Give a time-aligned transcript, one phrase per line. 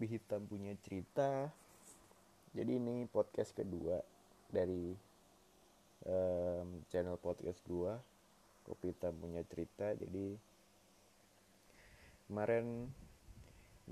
[0.00, 1.52] Kopi Hitam punya cerita.
[2.56, 4.00] Jadi ini podcast kedua
[4.48, 4.96] dari
[6.08, 8.00] um, channel podcast gua.
[8.64, 9.92] Kopi Hitam punya cerita.
[9.92, 10.40] Jadi
[12.32, 12.88] kemarin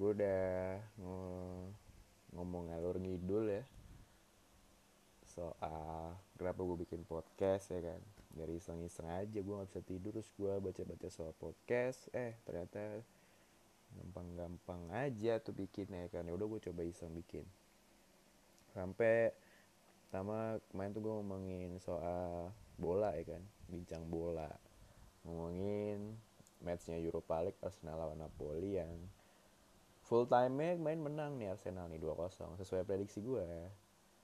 [0.00, 0.80] gue udah
[2.32, 3.68] ngomong ngalur ngidul ya
[5.28, 8.00] soal kenapa gue bikin podcast ya kan
[8.32, 13.04] dari iseng-iseng aja gue nggak bisa tidur terus gue baca-baca soal podcast eh ternyata
[13.96, 16.26] gampang-gampang aja tuh bikin ya kan.
[16.28, 17.44] Ya udah gue coba iseng bikin.
[18.72, 19.32] Sampai
[20.08, 23.42] pertama kemarin tuh gue ngomongin soal bola ya kan.
[23.68, 24.48] Bincang bola.
[25.24, 26.16] Ngomongin
[26.60, 28.90] matchnya Europa League Arsenal lawan Napoli yang
[30.02, 33.44] full time main menang nih Arsenal nih 2-0 sesuai prediksi gue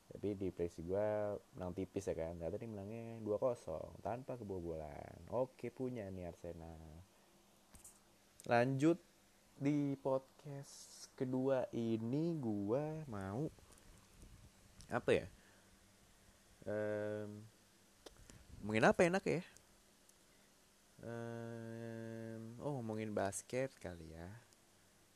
[0.08, 2.38] tapi di prediksi gue menang tipis ya kan.
[2.38, 5.18] Ternyata ini menangnya 2-0 tanpa kebobolan.
[5.34, 6.78] Oke punya nih Arsenal.
[8.46, 9.00] Lanjut
[9.64, 13.48] di podcast kedua ini gue mau
[14.92, 15.24] apa ya?
[16.68, 17.40] Um,
[18.60, 19.40] ngomongin apa enak ya?
[21.00, 24.28] Um, oh ngomongin basket kali ya.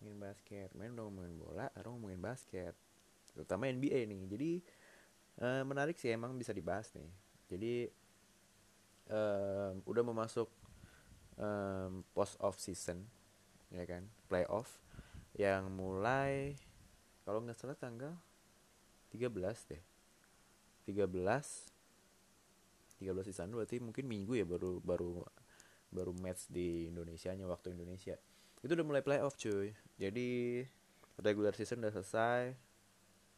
[0.01, 0.73] Ngomongin basket.
[0.73, 2.73] Main udah ngomongin bola sekarang ngomongin basket.
[3.37, 4.23] Terutama NBA nih.
[4.33, 4.53] Jadi
[5.45, 7.13] uh, menarik sih emang bisa dibahas nih.
[7.53, 7.75] Jadi
[9.13, 10.49] um, udah memasuk
[11.37, 13.18] um, post off season
[13.69, 14.81] ya kan playoff
[15.37, 16.57] yang mulai
[17.29, 18.17] kalau nggak salah tanggal
[19.13, 19.33] 13
[19.69, 19.83] deh.
[20.89, 21.05] 13
[22.99, 25.23] 13 di sana berarti mungkin minggu ya baru baru
[25.93, 28.17] baru match di Indonesia nya waktu Indonesia.
[28.65, 29.73] Itu udah mulai playoff cuy.
[30.01, 30.61] Jadi
[31.21, 32.57] regular season udah selesai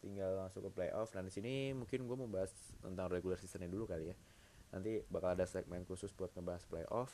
[0.00, 1.12] tinggal masuk ke playoff.
[1.12, 2.50] Nah di sini mungkin gue mau bahas
[2.80, 4.16] tentang regular seasonnya dulu kali ya.
[4.72, 7.10] Nanti bakal ada segmen khusus buat ngebahas playoff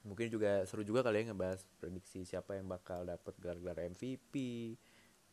[0.00, 4.34] mungkin juga seru juga kali ya ngebahas prediksi siapa yang bakal dapat gelar-gelar MVP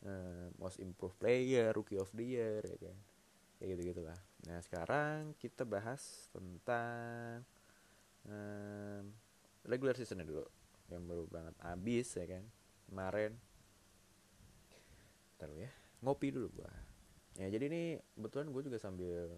[0.04, 2.96] uh, eh, most improved player rookie of the year ya kan?
[3.58, 7.42] Kayak gitu gitulah nah sekarang kita bahas tentang
[8.28, 9.02] um,
[9.66, 10.46] regular seasonnya dulu
[10.88, 12.44] yang baru banget habis ya kan?
[12.88, 13.36] Kemarin.
[15.36, 15.68] Taruh ya.
[16.00, 16.72] Ngopi dulu gua.
[17.36, 17.82] Ya jadi ini
[18.16, 19.28] kebetulan gue juga sambil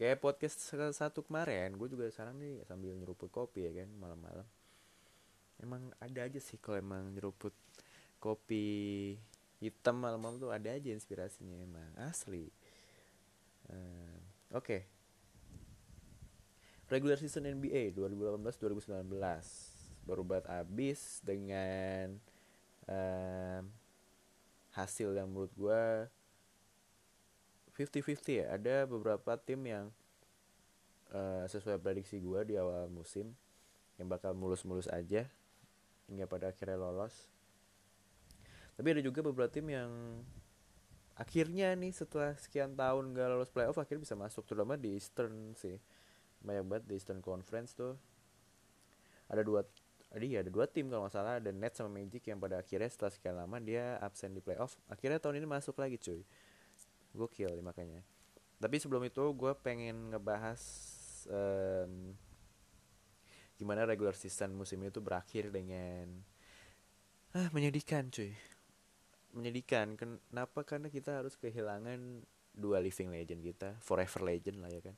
[0.00, 0.56] kayak podcast
[0.96, 4.48] satu kemarin gue juga sekarang nih sambil nyeruput kopi ya kan malam-malam
[5.60, 7.52] emang ada aja sih kalau emang nyeruput
[8.20, 9.16] kopi
[9.60, 12.48] hitam malam-malam tuh ada aja inspirasinya emang asli.
[13.68, 14.18] Uh,
[14.56, 14.66] oke.
[14.66, 14.82] Okay.
[16.90, 19.06] regular season NBA 2018-2019
[20.10, 22.18] baru banget habis dengan
[22.90, 23.62] um,
[24.74, 25.82] hasil yang menurut gue
[27.78, 28.46] 50-50 ya.
[28.50, 29.86] Ada beberapa tim yang
[31.14, 33.30] uh, sesuai prediksi gue di awal musim
[34.00, 35.30] yang bakal mulus-mulus aja
[36.10, 37.30] hingga pada akhirnya lolos.
[38.74, 39.90] Tapi ada juga beberapa tim yang
[41.14, 45.78] akhirnya nih setelah sekian tahun gak lolos playoff akhirnya bisa masuk terutama di Eastern sih.
[46.42, 47.94] Banyak banget di Eastern Conference tuh.
[49.30, 49.62] Ada dua
[50.10, 53.12] jadi ada dua tim kalau nggak salah ada Nets sama Magic yang pada akhirnya setelah
[53.14, 54.74] sekian lama dia absen di playoff.
[54.90, 56.26] Akhirnya tahun ini masuk lagi cuy.
[57.14, 58.02] Gokil ya makanya.
[58.58, 60.60] Tapi sebelum itu gue pengen ngebahas
[61.30, 62.12] um,
[63.60, 66.08] gimana regular season musim itu berakhir dengan
[67.36, 68.32] ah menyedihkan cuy.
[69.36, 70.64] Menyedihkan kenapa?
[70.64, 72.24] Karena kita harus kehilangan
[72.56, 74.96] dua living legend kita forever legend lah ya kan?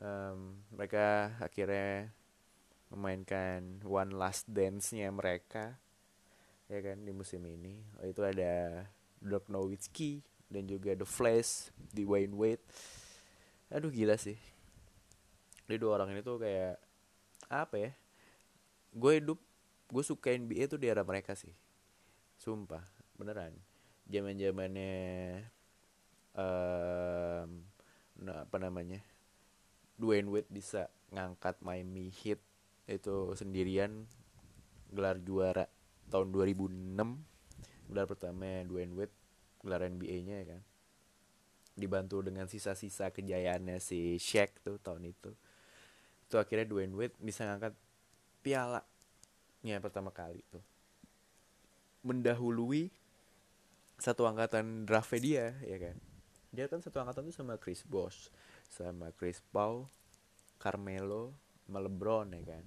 [0.00, 2.14] Um, mereka akhirnya
[2.94, 5.74] memainkan one last dance-nya mereka
[6.70, 7.82] ya kan di musim ini.
[7.98, 8.86] Oh, itu ada
[9.18, 12.62] Dirk Nowitzki dan juga The Flash di Wayne Wade.
[13.74, 14.38] Aduh gila sih.
[15.66, 16.89] Ini dua orang ini tuh kayak
[17.50, 17.90] apa ya
[18.94, 19.38] gue hidup
[19.90, 21.50] gue suka NBA tuh di era mereka sih.
[22.38, 22.82] Sumpah
[23.18, 23.54] beneran.
[24.06, 24.94] Zaman zamannya
[26.34, 27.48] um,
[28.22, 29.02] nah, apa namanya
[29.98, 32.40] Dwayne Wade bisa ngangkat Miami Heat
[32.90, 34.06] itu sendirian
[34.90, 35.70] gelar juara
[36.10, 36.98] tahun 2006
[37.90, 39.14] gelar pertama Dwayne Wade
[39.62, 40.62] gelar NBA-nya ya kan.
[41.78, 45.34] Dibantu dengan sisa-sisa kejayaannya si Shaq tuh tahun itu
[46.30, 47.74] itu akhirnya Dwayne Wade bisa ngangkat
[48.38, 48.86] piala
[49.66, 50.62] nya pertama kali tuh.
[52.06, 52.86] Mendahului
[53.98, 55.98] satu angkatan draft dia ya kan?
[56.54, 58.30] Dia kan satu angkatan tuh sama Chris Bosh
[58.70, 59.90] sama Chris Paul
[60.62, 61.34] Carmelo
[61.66, 62.64] sama LeBron ya kan?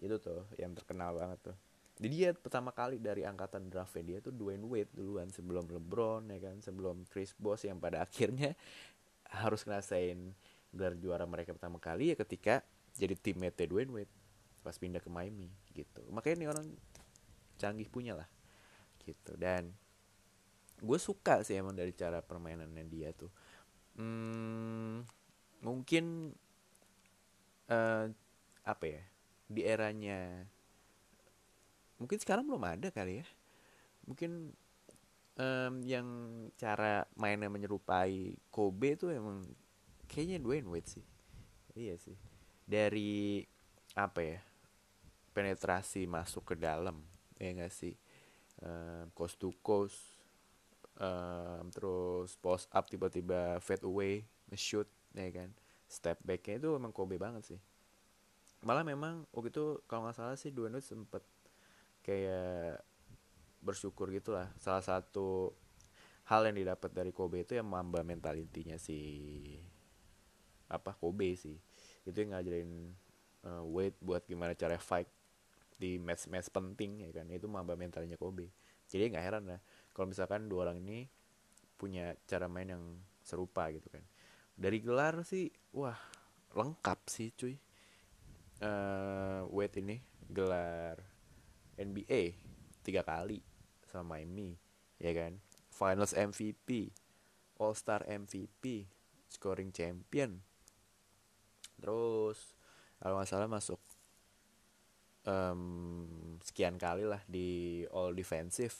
[0.00, 1.56] Itu tuh yang terkenal banget tuh.
[2.00, 6.40] Jadi dia pertama kali dari angkatan draft dia tuh Dwayne Wade duluan sebelum LeBron ya
[6.40, 6.64] kan?
[6.64, 8.56] Sebelum Chris Bosh yang pada akhirnya
[9.36, 10.32] harus ngerasain
[10.72, 12.64] gelar juara mereka pertama kali ya ketika
[12.96, 14.12] jadi teammate Dwayne Wade
[14.64, 16.02] pas pindah ke Miami gitu.
[16.10, 16.66] Makanya ini orang
[17.60, 18.28] canggih punya lah
[19.04, 19.38] gitu.
[19.38, 19.70] Dan
[20.82, 23.30] gue suka sih emang dari cara permainannya dia tuh.
[23.96, 25.06] Hmm,
[25.62, 26.34] mungkin
[27.70, 28.10] uh,
[28.66, 29.02] apa ya
[29.46, 30.42] di eranya
[32.02, 33.26] mungkin sekarang belum ada kali ya.
[34.10, 34.50] Mungkin
[35.38, 36.08] um, yang
[36.58, 39.46] cara mainnya menyerupai Kobe tuh emang
[40.10, 41.06] kayaknya Dwayne Wade sih.
[41.76, 42.25] Iya sih
[42.66, 43.46] dari
[43.94, 44.40] apa ya
[45.30, 46.98] penetrasi masuk ke dalam
[47.38, 47.94] ya gak sih?
[48.60, 50.00] Um, coast to coast
[50.98, 55.54] um, terus post up tiba-tiba fade away nge-shoot ya kan?
[55.86, 57.60] Step backnya itu emang Kobe banget sih.
[58.66, 61.22] Malah memang waktu itu kalau nggak salah sih Dwayne sempet
[62.02, 62.82] kayak
[63.62, 64.50] bersyukur gitulah.
[64.58, 65.54] Salah satu
[66.26, 68.98] hal yang didapat dari Kobe itu yang mamba mentalitinya si
[70.66, 71.54] apa Kobe sih
[72.06, 72.70] itu yang ngajarin
[73.42, 75.10] uh, Wade buat gimana cara fight
[75.76, 77.26] di match-match penting ya kan.
[77.28, 78.48] Itu mamba mentalnya Kobe.
[78.86, 79.60] Jadi nggak heran lah
[79.90, 81.10] kalau misalkan dua orang ini
[81.76, 82.84] punya cara main yang
[83.26, 84.04] serupa gitu kan.
[84.56, 85.98] Dari gelar sih wah
[86.54, 87.54] lengkap sih cuy.
[88.56, 90.00] Uh, Wade ini
[90.32, 90.96] gelar
[91.76, 92.40] NBA
[92.80, 93.42] tiga kali
[93.90, 94.56] sama Miami
[95.02, 95.36] ya kan.
[95.68, 96.88] Finals MVP
[97.60, 98.88] All Star MVP
[99.28, 100.40] scoring champion
[101.80, 102.56] terus
[102.98, 103.80] kalau nggak salah masuk
[105.28, 105.60] um,
[106.40, 108.72] sekian kali lah di All Defensive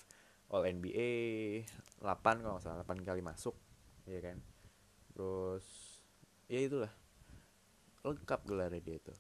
[0.54, 1.10] All NBA
[2.00, 3.58] 8 kalau salah 8 kali masuk
[4.06, 4.38] ya kan?
[5.10, 5.66] Terus
[6.46, 6.92] ya itulah
[8.06, 9.14] lengkap gelarnya dia itu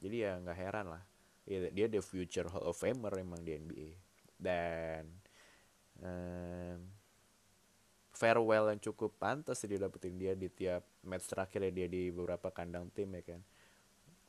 [0.00, 1.02] jadi ya nggak heran lah.
[1.44, 3.90] Ya, dia the future Hall of Famer emang di NBA
[4.38, 5.04] dan
[6.00, 6.78] um,
[8.20, 12.92] farewell yang cukup pantas dia dapetin dia di tiap match terakhir dia di beberapa kandang
[12.92, 13.40] tim ya kan.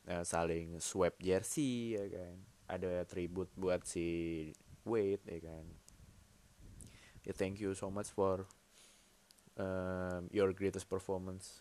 [0.02, 2.34] Uh, saling swap jersey ya kan.
[2.72, 4.48] Ada tribut buat si
[4.88, 5.66] Wade ya kan.
[7.28, 8.48] Yeah, thank you so much for
[9.60, 11.60] um, your greatest performance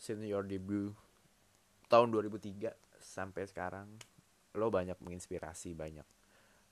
[0.00, 0.96] since your debut
[1.92, 3.92] tahun 2003 sampai sekarang.
[4.56, 6.08] Lo banyak menginspirasi banyak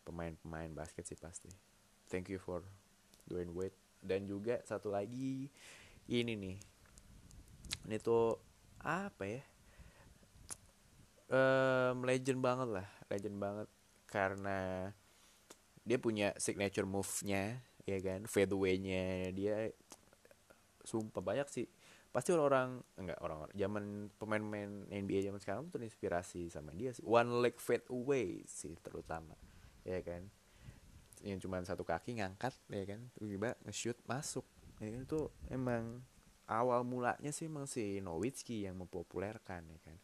[0.08, 1.52] pemain-pemain basket sih pasti.
[2.08, 2.64] Thank you for
[3.28, 5.50] Dwayne Wade dan juga satu lagi
[6.06, 6.56] ini nih.
[7.86, 8.38] Ini tuh
[8.82, 9.42] apa ya?
[11.26, 13.68] Um, legend banget lah legend banget.
[14.06, 14.90] Karena
[15.82, 18.24] dia punya signature move-nya ya kan?
[18.26, 19.34] Fadeaway-nya.
[19.34, 19.70] Dia
[20.86, 21.66] sumpah banyak sih.
[22.14, 23.84] Pasti orang-orang enggak orang-orang zaman
[24.16, 27.04] pemain-pemain NBA zaman sekarang tuh terinspirasi sama dia sih.
[27.04, 29.36] One leg fade away sih terutama
[29.86, 30.26] ya kan
[31.24, 34.44] yang cuma satu kaki ngangkat ya kan tiba-tiba nge-shoot masuk.
[34.82, 36.04] Ya kan itu emang
[36.46, 39.96] awal mulanya sih emang si Nowitzki yang mempopulerkan ya kan.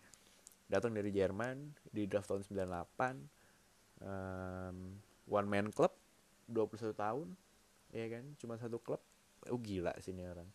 [0.71, 4.77] Datang dari Jerman di draft tahun 98 um,
[5.29, 5.93] one man club
[6.49, 7.29] 21 tahun
[7.93, 9.03] ya kan cuma satu klub.
[9.51, 10.49] Oh gila sih ini orang.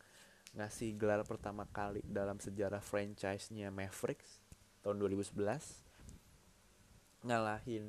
[0.57, 4.41] Ngasih gelar pertama kali dalam sejarah franchise-nya Mavericks
[4.87, 5.35] tahun 2011
[7.27, 7.83] ngalahin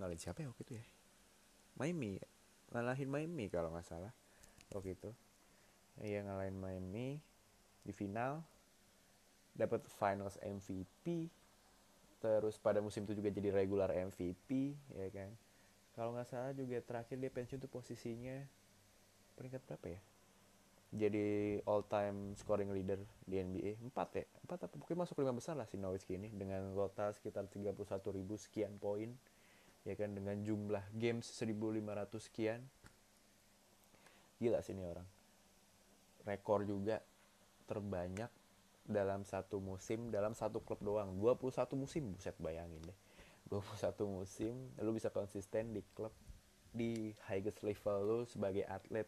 [0.00, 0.86] ngalahin siapa ya waktu itu ya
[1.76, 2.20] Miami
[2.72, 4.12] ngalahin Miami kalau nggak salah.
[4.72, 5.10] Waktu itu.
[6.00, 7.20] Iya ngalahin Miami
[7.84, 8.40] di final.
[9.52, 11.28] Dapat finals MVP
[12.22, 15.30] terus pada musim itu juga jadi regular MVP ya kan.
[15.92, 18.40] Kalau nggak salah juga terakhir dia pensiun tuh posisinya
[19.36, 20.00] peringkat berapa ya?
[20.92, 24.24] Jadi all time scoring leader di NBA 4 ya?
[24.44, 24.74] 4 apa?
[24.76, 27.76] Pokoknya masuk lima besar lah si Nowitzki ini dengan total sekitar 31
[28.12, 29.12] ribu sekian poin
[29.82, 31.82] ya kan dengan jumlah games 1500
[32.22, 32.60] sekian.
[34.38, 35.06] Gila sih ini orang.
[36.22, 37.02] Rekor juga
[37.66, 38.30] terbanyak
[38.82, 41.14] dalam satu musim dalam satu klub doang.
[41.18, 42.98] 21 musim buset bayangin deh.
[43.50, 46.14] 21 musim lu bisa konsisten di klub
[46.72, 49.04] di highest level lu sebagai atlet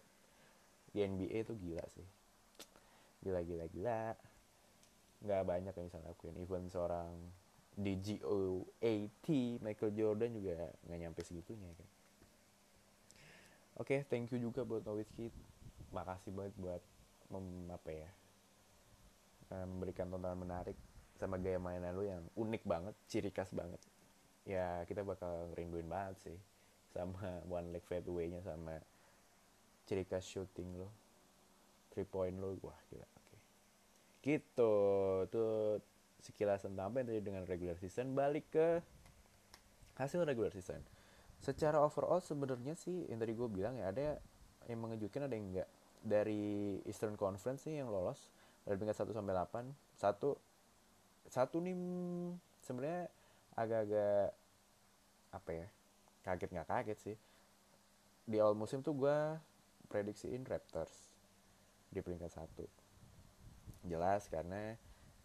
[0.95, 2.07] di NBA itu gila sih.
[3.25, 4.15] Gila gila gila.
[5.25, 6.37] Nggak banyak yang bisa lakuin.
[6.39, 7.11] Even seorang
[7.75, 9.29] di GOAT
[9.61, 11.89] Michael Jordan juga nggak nyampe segitunya kan.
[13.75, 15.35] Oke okay, thank you juga buat Nowitzki.
[15.91, 16.83] Makasih banget buat
[17.31, 18.11] mem, apa ya
[19.55, 20.79] Eh, memberikan tontonan menarik
[21.21, 23.79] sama gaya mainan lu yang unik banget, ciri khas banget.
[24.49, 26.39] Ya kita bakal rinduin banget sih
[26.91, 28.81] sama one leg fadeaway-nya sama
[29.87, 30.89] ciri khas shooting lo,
[31.93, 33.07] three point lo, wah gila.
[33.21, 33.37] Oke,
[34.25, 34.75] gitu.
[35.29, 35.79] Tuh
[36.25, 38.17] sekilas tentang apa yang tadi dengan regular season.
[38.17, 38.67] Balik ke
[40.01, 40.81] hasil regular season.
[41.45, 44.17] Secara overall sebenarnya sih yang tadi gue bilang ya ada
[44.65, 45.69] yang mengejutkan ada yang enggak
[46.01, 48.33] dari Eastern Conference nih yang lolos
[48.65, 50.31] dari peringkat 1 sampai 8 satu
[51.29, 51.77] satu nih
[52.65, 53.09] sebenarnya
[53.57, 54.33] agak-agak
[55.33, 55.67] apa ya
[56.25, 57.17] kaget nggak kaget sih
[58.25, 59.17] di awal musim tuh gue
[59.93, 60.93] prediksiin Raptors
[61.93, 62.65] di peringkat satu
[63.85, 64.77] jelas karena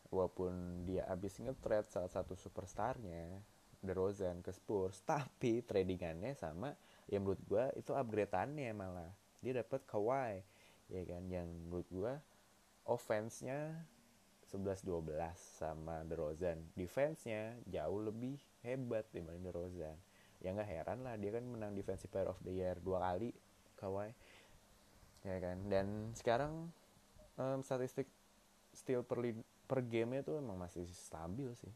[0.09, 3.41] walaupun dia abis nge-trade salah satu superstarnya
[3.79, 6.75] DeRozan ke Spurs tapi tradingannya sama
[7.07, 9.13] ya menurut gue itu upgradeannya malah.
[9.39, 10.43] Dia dapat Kawhi
[10.91, 11.23] ya kan?
[11.31, 12.13] Yang menurut gue
[12.89, 13.85] offense-nya
[14.49, 15.13] 11-12
[15.61, 19.97] sama DeRozan defense-nya jauh lebih hebat dibanding DeRozan
[20.39, 23.35] ya nggak heran lah dia kan menang defensive player of the year dua kali
[23.79, 24.11] Kawhi.
[25.23, 25.67] Ya kan?
[25.71, 26.71] Dan sekarang
[27.39, 28.07] um, statistik
[28.75, 29.23] steal per
[29.69, 31.69] per game itu emang masih stabil sih.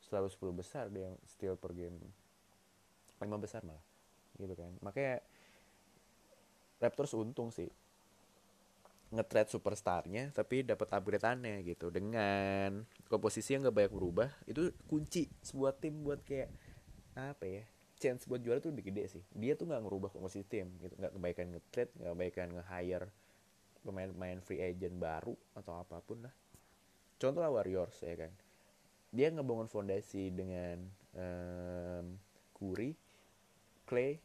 [0.00, 2.00] Selalu 10 besar dia steal per game.
[3.20, 3.84] Lima besar malah
[4.40, 4.72] gitu kan.
[4.80, 5.20] Makanya
[6.80, 7.68] Raptors untung sih.
[9.12, 11.92] Nge-trade superstarnya tapi dapat upgrade-annya gitu.
[11.92, 16.48] Dengan komposisi yang gak banyak berubah itu kunci sebuah tim buat kayak
[17.18, 17.64] apa ya
[17.98, 19.24] chance buat juara tuh lebih gede sih.
[19.34, 20.94] Dia tuh nggak ngerubah komposisi tim gitu.
[20.96, 23.08] Nggak kebaikan nge-trade nggak kebaikan nge-hire
[23.82, 26.34] pemain-pemain free agent baru atau apa pun lah
[27.18, 28.32] contoh lah Warriors ya kan
[29.08, 30.84] dia ngebangun fondasi dengan
[31.16, 32.06] um,
[32.52, 32.92] Curry,
[33.88, 34.20] Clay,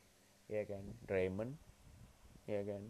[0.52, 1.56] ya kan, Draymond,
[2.50, 2.84] ya kan.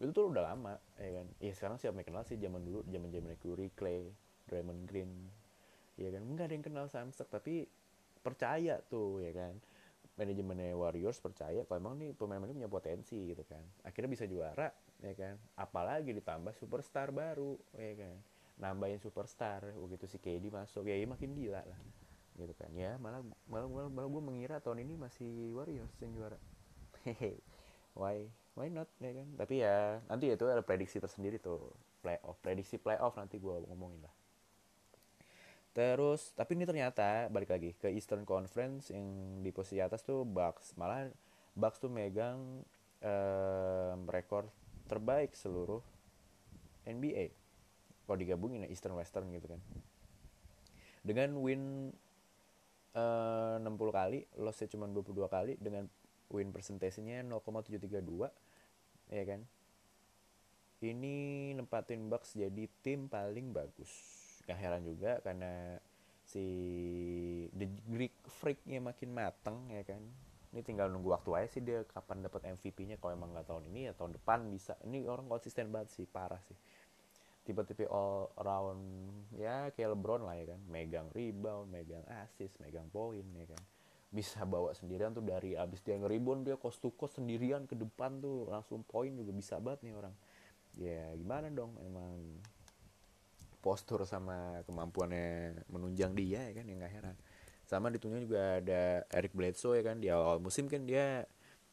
[0.00, 1.26] Itu tuh udah lama, ya kan.
[1.42, 4.08] Ya sekarang siapa yang kenal sih zaman dulu, zaman zaman Curry, Clay,
[4.48, 5.12] Draymond Green,
[6.00, 6.22] ya kan.
[6.24, 7.68] Enggak ada yang kenal Samsek, tapi
[8.24, 9.54] percaya tuh, ya kan.
[10.16, 13.60] Manajemennya Warriors percaya kalau emang nih pemain ini punya potensi gitu kan.
[13.84, 14.68] Akhirnya bisa juara,
[15.00, 15.36] ya kan.
[15.56, 18.16] Apalagi ditambah superstar baru, ya kan
[18.60, 21.80] nambahin superstar begitu si KD masuk ya, ya makin gila lah
[22.36, 22.70] gitu kan.
[22.76, 26.38] Ya malah malah malah, malah gue mengira tahun ini masih Warriors yang juara.
[27.08, 27.40] Hehe
[27.96, 29.28] why why not ya kan?
[29.40, 31.72] Tapi ya nanti itu ada prediksi tersendiri tuh
[32.04, 34.14] playoff prediksi playoff nanti gue ngomongin lah.
[35.72, 40.76] Terus tapi ini ternyata balik lagi ke Eastern Conference yang di posisi atas tuh Bucks.
[40.76, 41.08] Malah
[41.56, 42.62] Bucks tuh megang
[43.00, 44.48] um, rekor
[44.90, 45.80] terbaik seluruh
[46.84, 47.39] NBA
[48.10, 49.62] kalau digabungin ya Eastern Western gitu kan.
[51.06, 51.94] Dengan win
[52.98, 55.86] eh, uh, 60 kali lossnya cuma 22 kali dengan
[56.34, 59.46] win persentasenya 0,732 ya kan?
[60.82, 61.16] Ini
[61.54, 63.94] nempatin Bucks jadi tim paling bagus.
[64.42, 65.78] Gak heran juga karena
[66.26, 66.42] si
[67.54, 70.02] The Greek Freaknya makin mateng ya kan?
[70.50, 73.86] Ini tinggal nunggu waktu aja sih dia kapan dapat MVP-nya kalau emang nggak tahun ini
[73.86, 74.74] ya tahun depan bisa.
[74.82, 76.58] Ini orang konsisten banget sih parah sih
[77.50, 78.82] tiba-tiba all around
[79.34, 80.60] ya kayak LeBron lah ya kan.
[80.70, 83.62] Megang rebound megang assist megang poin ya kan.
[84.10, 88.22] Bisa bawa sendirian tuh dari abis dia ngeribon dia cost to cost sendirian ke depan
[88.22, 90.14] tuh langsung poin juga bisa banget nih orang.
[90.78, 92.38] Ya gimana dong emang
[93.60, 97.16] postur sama kemampuannya menunjang dia ya kan yang gak heran.
[97.66, 101.26] Sama ditunjuk juga ada Eric Bledsoe ya kan di awal musim kan dia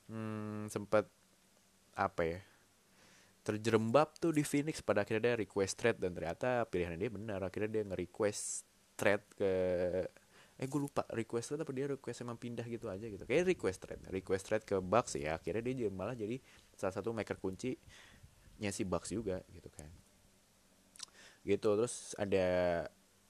[0.09, 1.07] hmm, sempat
[1.97, 2.39] apa ya
[3.47, 7.39] terjerembab tuh di Phoenix pada akhirnya dia request trade dan ternyata pilihan dia benar.
[7.47, 8.67] Akhirnya dia nge-request
[8.99, 9.51] trade ke
[10.57, 13.23] eh gue lupa request trade apa dia request emang pindah gitu aja gitu.
[13.23, 16.43] Kayak request trade request trade ke Bucks ya akhirnya dia malah jadi
[16.75, 17.79] salah satu maker kunci
[18.59, 19.87] nya si Bucks juga gitu kan.
[21.47, 22.47] Gitu terus ada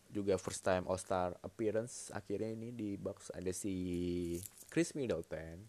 [0.08, 3.76] juga first time All Star appearance akhirnya ini di Bucks ada si
[4.72, 5.62] Chris Middleton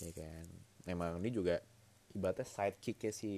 [0.00, 0.46] ya kan.
[0.86, 1.60] Memang ini juga
[2.12, 3.32] ibaratnya sidekicknya si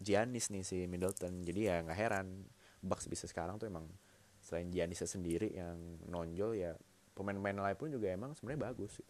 [0.00, 1.44] Giannis nih si Middleton.
[1.44, 2.44] Jadi ya nggak heran
[2.84, 3.88] Bucks bisa sekarang tuh emang
[4.44, 6.76] selain Giannis sendiri yang nonjol ya
[7.16, 9.00] pemain-pemain lain pun juga emang sebenarnya bagus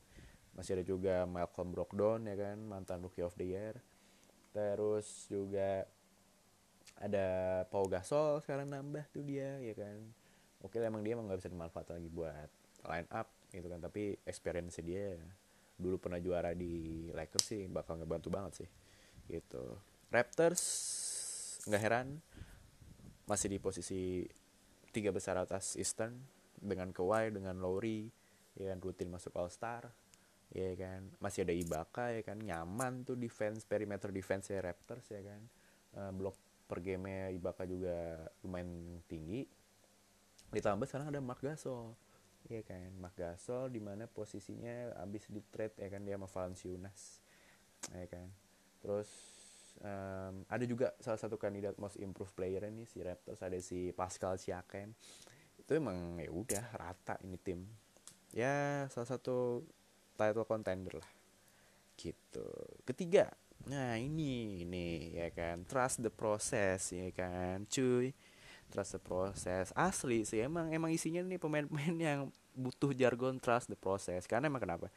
[0.55, 3.75] masih ada juga Malcolm Brogdon ya kan mantan rookie of the year.
[4.55, 5.83] Terus juga
[6.95, 7.27] ada
[7.67, 9.99] Pau Gasol sekarang nambah tuh dia ya kan.
[10.63, 12.49] Oke emang dia emang nggak bisa dimanfaatkan lagi buat
[12.87, 15.19] line up gitu kan tapi experience dia
[15.75, 18.69] dulu pernah juara di Lakers sih bakal ngebantu banget sih
[19.29, 19.79] gitu.
[20.13, 20.63] Raptors
[21.67, 22.21] nggak heran
[23.25, 24.29] masih di posisi
[24.93, 26.21] tiga besar atas Eastern
[26.61, 28.07] dengan Kawhi dengan Lowry
[28.55, 29.91] ya kan rutin masuk All Star
[30.55, 31.11] ya kan.
[31.19, 35.43] Masih ada Ibaka ya kan nyaman tuh defense perimeter defense ya Raptors ya kan.
[35.95, 36.37] Uh, blok
[36.71, 39.43] per game Ibaka juga lumayan tinggi.
[40.55, 42.04] Ditambah sekarang ada Mark Gasol
[42.49, 47.01] ya kan Mark Gasol di mana posisinya abis di trade ya kan dia sama Valanciunas.
[47.93, 48.29] Ya kan.
[48.85, 49.09] Terus
[49.81, 54.37] um, ada juga salah satu kandidat most improved player ini si Raptors ada si Pascal
[54.37, 54.93] Siakam.
[55.57, 57.65] Itu emang ya udah rata ini tim.
[58.37, 59.65] Ya salah satu
[60.21, 61.11] title contender lah.
[61.97, 62.49] Gitu.
[62.85, 63.33] Ketiga.
[63.65, 65.65] Nah ini ini ya kan.
[65.65, 68.13] Trust the process ya kan cuy
[68.71, 69.73] trust the process.
[69.77, 72.21] Asli sih emang emang isinya nih pemain-pemain yang
[72.55, 74.25] butuh jargon trust the process.
[74.25, 74.89] Karena emang kenapa?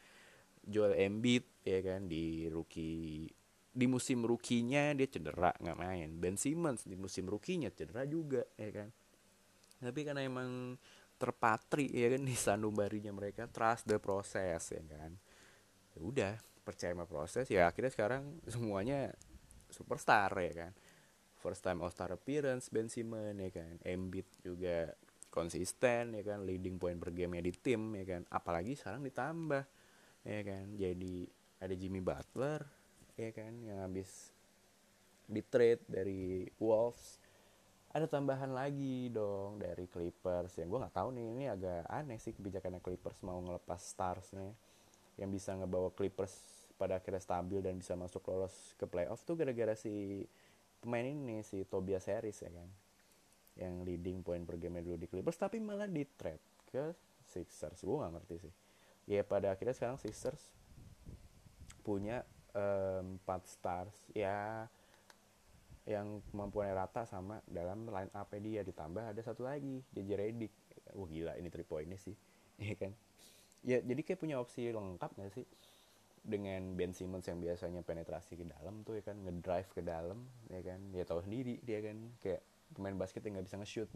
[0.68, 3.30] Joel Embiid ya kan di rookie
[3.78, 6.08] di musim rukinya dia cedera nggak main.
[6.18, 8.88] Ben Simmons di musim rukinya cedera juga ya kan.
[9.78, 10.76] Tapi karena emang
[11.18, 15.16] terpatri ya kan di sanubarinya mereka trust the process ya kan.
[15.96, 16.34] Ya udah
[16.68, 19.16] percaya sama proses ya akhirnya sekarang semuanya
[19.72, 20.72] superstar ya kan
[21.48, 23.80] first time all star appearance Ben Simmons ya kan.
[23.80, 24.92] Embiid juga
[25.32, 26.44] konsisten ya kan.
[26.44, 28.22] Leading point per game di tim ya kan.
[28.28, 29.64] Apalagi sekarang ditambah
[30.28, 30.76] ya kan.
[30.76, 31.24] Jadi
[31.64, 32.60] ada Jimmy Butler
[33.16, 34.28] ya kan yang habis
[35.24, 37.16] di trade dari Wolves.
[37.88, 40.52] Ada tambahan lagi dong dari Clippers.
[40.60, 44.52] Yang gue nggak tahu nih ini agak aneh sih kebijakannya Clippers mau ngelepas starsnya.
[45.16, 46.36] Yang bisa ngebawa Clippers
[46.76, 50.22] pada akhirnya stabil dan bisa masuk lolos ke playoff tuh gara-gara si
[50.78, 52.68] pemain ini si Tobias Harris ya kan
[53.58, 56.94] yang leading point per game dulu di Clippers tapi malah di trade ke
[57.26, 57.82] Sixers.
[57.82, 58.54] Gue nggak ngerti sih.
[59.10, 60.54] Ya pada akhirnya sekarang Sixers
[61.82, 62.22] punya
[62.54, 64.68] empat um, stars ya
[65.88, 68.62] yang kemampuannya rata sama dalam line up dia.
[68.62, 70.54] Ditambah ada satu lagi JJ Redick.
[70.94, 72.14] Wah gila ini three point sih.
[72.58, 72.90] Ya kan?
[73.62, 75.46] Ya jadi kayak punya opsi lengkap gak sih
[76.28, 80.60] dengan Ben Simmons yang biasanya penetrasi ke dalam tuh ya kan ngedrive ke dalam ya
[80.60, 82.44] kan dia tahu sendiri dia kan kayak
[82.76, 83.88] pemain basket yang nggak bisa nge-shoot.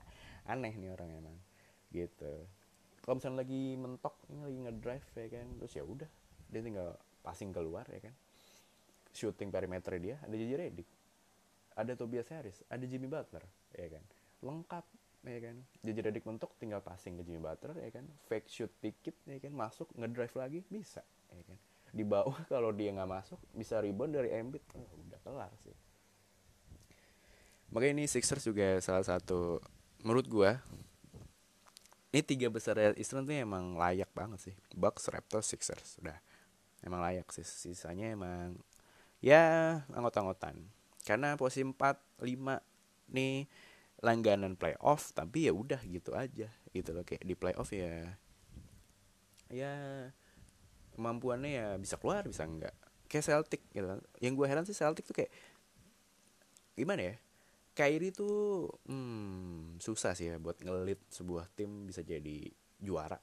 [0.52, 1.36] Aneh nih orang emang
[1.90, 2.46] gitu.
[3.02, 6.10] Kalau misalnya lagi mentok ini lagi ngedrive ya kan terus ya udah
[6.46, 6.94] dia tinggal
[7.26, 8.14] passing keluar ya kan.
[9.10, 10.88] Shooting perimeter dia ada JJ Redick
[11.74, 13.42] ada Tobias Harris ada Jimmy Butler
[13.74, 14.04] ya kan.
[14.46, 14.86] Lengkap
[15.26, 15.56] ya kan.
[15.82, 18.06] JJ Redick mentok tinggal passing ke Jimmy Butler ya kan.
[18.30, 21.02] Fake shoot dikit ya kan masuk ngedrive lagi bisa
[21.34, 21.58] ya kan
[21.90, 24.62] di bawah kalau dia nggak masuk bisa rebound dari Embiid.
[24.74, 25.76] Oh, udah kelar sih.
[27.70, 29.62] Makanya ini Sixers juga salah satu
[30.02, 30.58] menurut gua
[32.10, 34.54] ini tiga besar Eastern tuh emang layak banget sih.
[34.74, 36.18] Bucks, Raptors, Sixers udah.
[36.82, 37.46] Emang layak sih.
[37.46, 38.58] Sisanya emang
[39.22, 40.58] ya anggota-anggotan
[41.06, 41.78] karena posisi 4
[42.18, 43.46] 5 nih
[44.00, 46.50] langganan playoff tapi ya udah gitu aja.
[46.74, 48.18] Gitu loh kayak di playoff ya
[49.50, 49.74] ya
[50.94, 52.74] kemampuannya ya bisa keluar bisa enggak.
[53.10, 53.86] Kayak Celtic gitu.
[54.22, 55.32] Yang gue heran sih Celtic tuh kayak
[56.78, 57.14] gimana ya
[57.76, 62.50] Kyrie tuh hmm, susah sih ya buat ngelit sebuah tim bisa jadi
[62.80, 63.18] juara.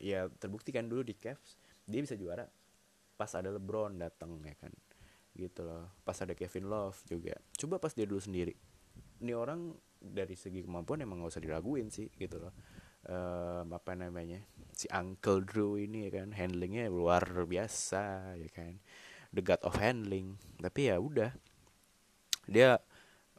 [0.00, 2.46] Ya terbuktikan dulu di Cavs dia bisa juara
[3.20, 4.72] pas ada LeBron datang ya kan
[5.36, 5.92] gitu loh.
[6.02, 7.36] Pas ada Kevin Love juga.
[7.56, 8.56] Coba pas dia dulu sendiri.
[9.20, 12.56] Ini orang dari segi kemampuan emang gak usah diraguin sih gitu loh
[13.08, 18.80] um, apa namanya si Uncle Drew ini ya kan handlingnya luar biasa ya kan.
[19.30, 20.36] The god of handling.
[20.58, 21.30] Tapi ya udah
[22.50, 22.82] dia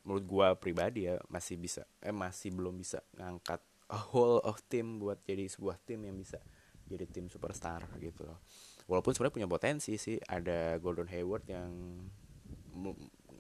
[0.02, 4.98] menurut gua pribadi ya masih bisa eh masih belum bisa ngangkat a whole of team
[4.98, 6.40] buat jadi sebuah tim yang bisa
[6.88, 8.40] jadi tim superstar gitu loh.
[8.88, 11.72] Walaupun sebenarnya punya potensi sih ada Gordon Hayward yang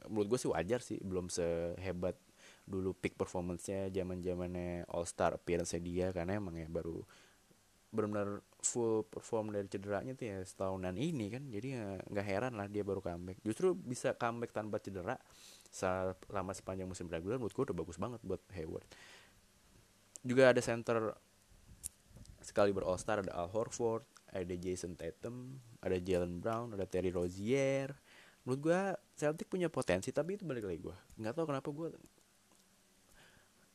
[0.08, 2.16] menurut gue sih wajar sih belum sehebat
[2.66, 7.04] dulu peak performance-nya zaman zamannya All Star appearance dia karena emang ya baru
[7.92, 11.44] benar-benar full perform dari cederanya tuh ya setahunan ini kan.
[11.52, 13.44] Jadi ya nggak heran lah dia baru comeback.
[13.44, 15.20] Justru bisa comeback tanpa cedera
[15.72, 18.88] selama sepanjang musim reguler menurut gue udah bagus banget buat Hayward.
[20.24, 21.16] Juga ada center
[22.42, 27.12] sekali ber All Star ada Al Horford ada Jason Tatum ada Jalen Brown ada Terry
[27.12, 27.92] Rozier.
[28.48, 28.82] Menurut gue
[29.20, 31.90] Celtic punya potensi tapi itu balik lagi gue nggak tahu kenapa gue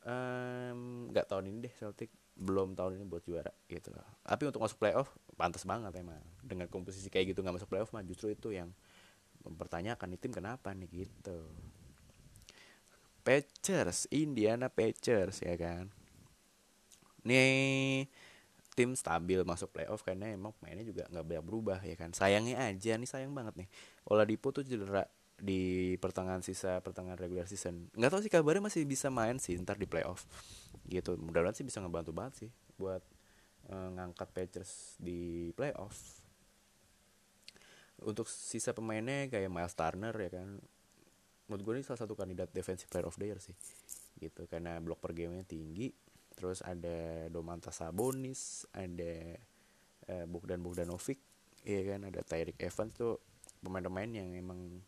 [0.07, 3.91] nggak um, tahun ini deh Celtic belum tahun ini buat juara gitu.
[3.91, 6.23] Loh tapi untuk masuk playoff pantas banget emang.
[6.47, 8.71] Dengan komposisi kayak gitu nggak masuk playoff mah justru itu yang
[9.43, 11.43] mempertanyakan nih tim kenapa nih gitu.
[13.27, 15.91] Pacers Indiana Pacers ya kan?
[17.27, 18.07] Nih
[18.77, 22.15] tim stabil masuk playoff karena emang pemainnya juga nggak banyak berubah ya kan?
[22.15, 23.69] Sayangnya aja nih sayang banget nih.
[24.07, 27.93] Oladipo tuh cedera di pertengahan sisa pertengahan regular season.
[27.93, 30.25] Nggak tahu sih kabarnya masih bisa main sih ntar di playoff.
[30.89, 33.05] Gitu mudah-mudahan sih bisa ngebantu banget sih buat
[33.69, 36.25] uh, ngangkat Pacers di playoff.
[38.01, 40.61] Untuk sisa pemainnya kayak Miles Turner ya kan.
[41.47, 43.55] Menurut gue ini salah satu kandidat defensive player of the year sih.
[44.17, 45.93] Gitu karena blok per gamenya tinggi
[46.37, 49.41] terus ada Domantas Sabonis ada
[50.13, 51.17] uh, Bogdan Bogdanovic
[51.65, 53.17] ya kan ada Tyreek Evans tuh
[53.65, 54.85] pemain-pemain yang emang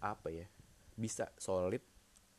[0.00, 0.46] apa ya
[0.96, 1.80] bisa solid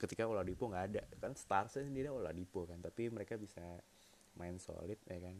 [0.01, 1.03] ketika Oladipo nggak ada.
[1.21, 3.61] Kan starsnya sendiri Oladipo kan tapi mereka bisa
[4.37, 5.37] main solid ya kan?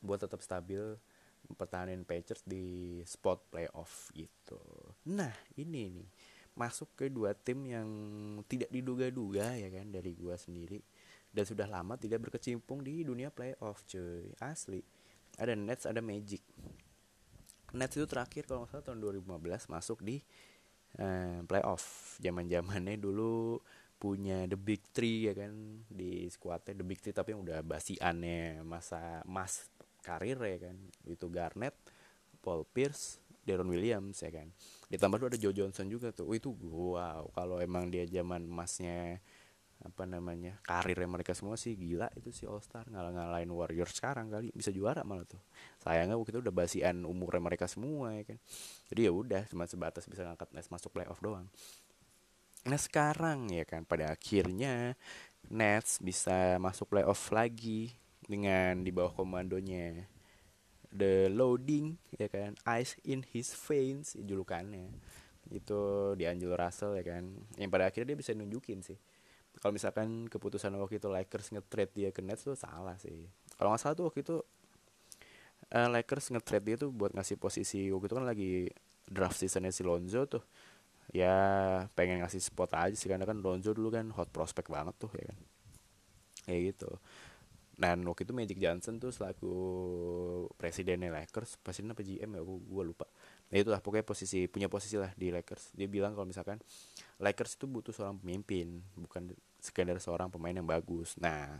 [0.00, 0.80] Buat tetap stabil
[1.54, 4.58] pertahanin Pacers di spot playoff gitu.
[5.12, 5.30] Nah
[5.60, 6.08] ini nih
[6.56, 7.88] masuk ke dua tim yang
[8.48, 10.80] tidak diduga-duga ya kan dari gua sendiri.
[11.28, 14.32] Dan sudah lama tidak berkecimpung di dunia playoff cuy.
[14.40, 14.80] Asli.
[15.36, 16.40] Ada Nets ada Magic.
[17.76, 20.24] Nets itu terakhir kalau nggak salah tahun 2015 masuk di
[20.98, 22.16] uh, playoff.
[22.22, 23.60] Zaman zamannya dulu
[23.96, 25.82] punya the big three ya kan?
[25.88, 29.66] Di skuadnya the big three tapi yang udah basiannya masa mas
[30.04, 30.76] karir ya kan?
[31.08, 31.74] Itu Garnett
[32.44, 34.50] Paul Pierce Deron Williams ya kan?
[34.90, 36.30] Ditambah tuh ada Joe Johnson juga tuh.
[36.30, 37.30] Oh, itu wow.
[37.34, 39.22] Kalau emang dia zaman emasnya
[39.84, 44.32] apa namanya karirnya mereka semua sih gila itu si All Star ngalah ngalahin Warriors sekarang
[44.32, 45.40] kali bisa juara malah tuh.
[45.84, 48.38] Sayangnya waktu itu udah basian umurnya mereka semua ya kan.
[48.88, 51.44] Jadi ya udah cuma sebatas bisa ngangkat Nets masuk playoff doang.
[52.64, 54.96] Nah sekarang ya kan pada akhirnya
[55.52, 57.92] Nets bisa masuk playoff lagi
[58.24, 60.08] dengan di bawah komandonya
[60.90, 64.88] the loading ya kan ice in his veins julukannya.
[65.52, 67.28] Itu di Angelo Russell ya kan
[67.60, 68.96] yang pada akhirnya dia bisa nunjukin sih
[69.60, 73.24] kalau misalkan keputusan waktu itu Lakers nge-trade dia ke Nets tuh salah sih.
[73.56, 74.36] Kalau nggak salah tuh waktu itu
[75.72, 78.52] uh, Lakers nge-trade dia tuh buat ngasih posisi waktu itu kan lagi
[79.08, 80.44] draft seasonnya si Lonzo tuh.
[81.14, 81.34] Ya
[81.96, 85.32] pengen ngasih spot aja sih karena kan Lonzo dulu kan hot prospect banget tuh ya
[85.32, 85.38] kan.
[86.46, 86.90] Kayak gitu.
[87.76, 89.54] Dan waktu itu Magic Johnson tuh selaku
[90.56, 93.04] presidennya Lakers presiden apa GM ya gue lupa
[93.56, 96.60] nah itulah pokoknya posisi punya posisi lah di Lakers dia bilang kalau misalkan
[97.16, 101.56] Lakers itu butuh seorang pemimpin bukan sekedar seorang pemain yang bagus nah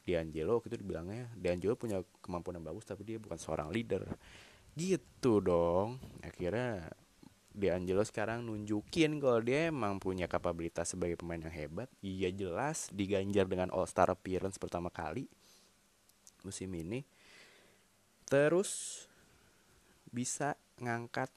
[0.00, 4.08] D'Angelo itu dibilangnya D'Angelo punya kemampuan yang bagus tapi dia bukan seorang leader
[4.80, 6.88] gitu dong akhirnya
[7.50, 11.90] D'Angelo sekarang nunjukin kalau dia emang punya kapabilitas sebagai pemain yang hebat.
[11.98, 15.26] Iya jelas diganjar dengan All Star appearance pertama kali
[16.46, 17.02] musim ini.
[18.30, 19.02] Terus
[20.14, 21.30] bisa ngangkat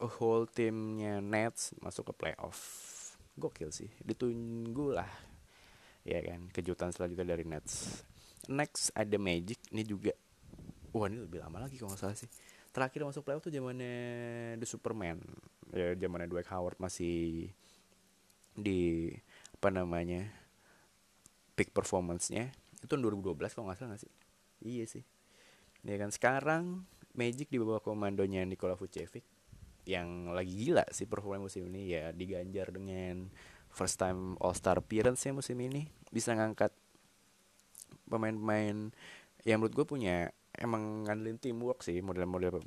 [0.00, 2.58] whole timnya Nets masuk ke playoff.
[3.36, 5.08] Gokil sih, ditunggu lah.
[6.02, 8.02] Ya kan, kejutan selanjutnya dari Nets.
[8.48, 10.16] Next ada Magic, ini juga
[10.96, 12.30] Wah ini lebih lama lagi kalau nggak salah sih
[12.72, 13.96] terakhir masuk playoff tuh zamannya
[14.56, 15.20] The Superman
[15.72, 17.52] ya zamannya Dwight Howard masih
[18.56, 19.12] di
[19.56, 20.28] apa namanya
[21.52, 22.48] peak performance-nya
[22.80, 24.12] itu tahun 2012 kalau nggak salah gak sih
[24.64, 25.04] iya sih
[25.84, 26.64] ya kan sekarang
[27.16, 29.24] Magic di bawah komandonya Nikola Vucevic
[29.86, 31.94] yang lagi gila sih performa musim ini.
[31.96, 33.30] Ya diganjar dengan
[33.70, 35.88] first time All Star appearance ya musim ini.
[36.10, 36.74] Bisa ngangkat
[38.10, 38.90] pemain-pemain
[39.46, 42.62] yang menurut gue punya emang ngandelin teamwork sih model-model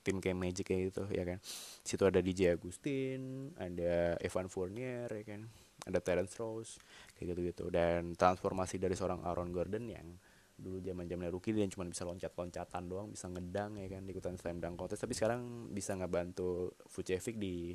[0.00, 1.38] tim kayak Magic kayak gitu ya kan.
[1.82, 5.48] Situ ada DJ Agustin ada Evan Fournier ya kan.
[5.80, 6.76] Ada Terence Rose
[7.16, 10.20] kayak gitu gitu dan transformasi dari seorang Aaron Gordon yang
[10.60, 14.36] dulu zaman zamannya rookie dia cuma bisa loncat loncatan doang bisa ngedang ya kan ikutan
[14.36, 15.00] slam dunk contest.
[15.00, 17.74] Tapi sekarang bisa ngebantu Vucevic di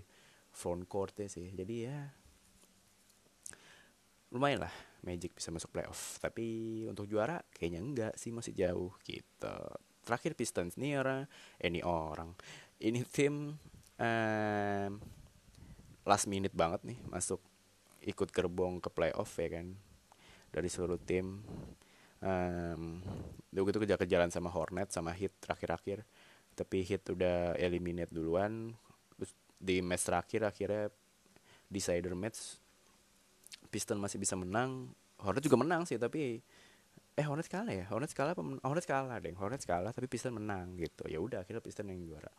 [0.53, 1.49] front court ya sih.
[1.51, 1.99] Jadi ya
[4.31, 4.73] lumayan lah
[5.05, 6.17] Magic bisa masuk playoff.
[6.17, 6.45] Tapi
[6.89, 9.57] untuk juara kayaknya enggak sih masih jauh gitu.
[10.05, 11.29] Terakhir Pistons nih orang
[11.61, 12.33] eh, ini orang.
[12.81, 13.57] Ini tim
[13.97, 14.91] um,
[16.05, 17.41] last minute banget nih masuk
[18.05, 19.77] ikut gerbong ke playoff ya kan.
[20.49, 21.45] Dari seluruh tim
[22.25, 22.99] um,
[23.53, 26.01] itu kejar-kejaran sama Hornet sama Heat terakhir-akhir.
[26.57, 28.73] Tapi Heat udah eliminate duluan.
[29.15, 30.89] Terus di match terakhir akhirnya
[31.69, 32.57] decider match.
[33.69, 34.89] Piston masih bisa menang.
[35.21, 36.41] Hornet juga menang sih tapi
[37.15, 37.85] eh Hornet kalah ya?
[37.87, 39.37] Hornet kalah Hornet kalah deh.
[39.37, 41.05] Hornet kalah tapi Piston menang gitu.
[41.05, 42.31] Ya udah akhirnya Piston yang juara.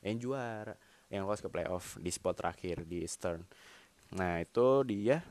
[0.00, 0.74] Yang juara.
[1.12, 3.44] Yang lolos ke playoff di spot terakhir di Eastern
[4.12, 5.24] nah itu dia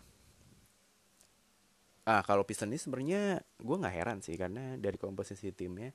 [2.07, 5.93] ah kalau Piston ini sebenarnya gue nggak heran sih karena dari komposisi timnya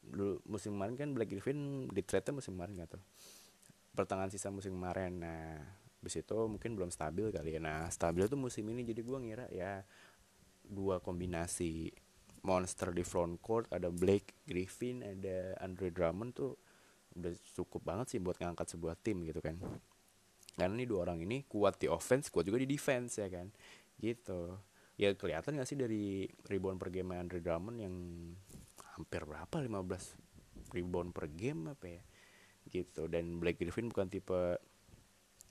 [0.00, 2.98] dulu musim kemarin kan Black Griffin di trade musim kemarin gitu
[3.94, 5.22] pertengahan sisa musim kemarin.
[5.22, 5.62] Nah
[6.04, 7.64] Habis itu mungkin belum stabil kali ya.
[7.64, 9.80] Nah, stabil itu musim ini jadi gue ngira ya
[10.60, 11.88] dua kombinasi
[12.44, 16.60] monster di front court ada Blake Griffin ada Andre Drummond tuh
[17.16, 19.56] udah cukup banget sih buat ngangkat sebuah tim gitu kan.
[20.60, 23.48] Karena ini dua orang ini kuat di offense kuat juga di defense ya kan.
[23.96, 24.60] Gitu
[24.94, 27.94] ya kelihatan gak sih dari rebound per game Andre Drummond yang
[28.94, 29.56] hampir berapa?
[29.58, 32.02] 15 rebound per game apa ya?
[32.70, 33.10] Gitu.
[33.10, 34.58] Dan Blake Griffin bukan tipe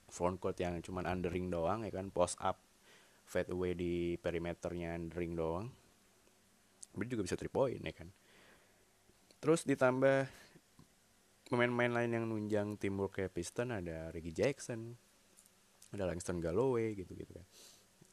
[0.08, 2.08] front court yang cuman undering doang ya kan?
[2.08, 2.60] Post up
[3.24, 5.66] fade away di perimeternya undering doang.
[6.94, 8.08] Dia juga bisa three point ya kan?
[9.44, 10.44] Terus ditambah
[11.52, 14.96] pemain-pemain lain yang nunjang teamwork kayak Piston ada Reggie Jackson
[15.92, 17.46] ada Langston Galloway gitu gitu kan